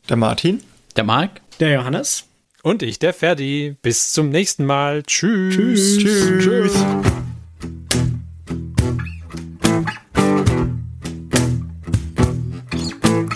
[0.10, 0.62] Der Martin.
[0.98, 1.40] Der Marc?
[1.62, 2.26] Der Johannes.
[2.66, 3.76] Und ich, der Ferdi.
[3.84, 5.04] Bis zum nächsten Mal.
[5.04, 6.00] Tschüss.
[6.00, 6.44] Tschüss.
[6.44, 6.74] Tschüss.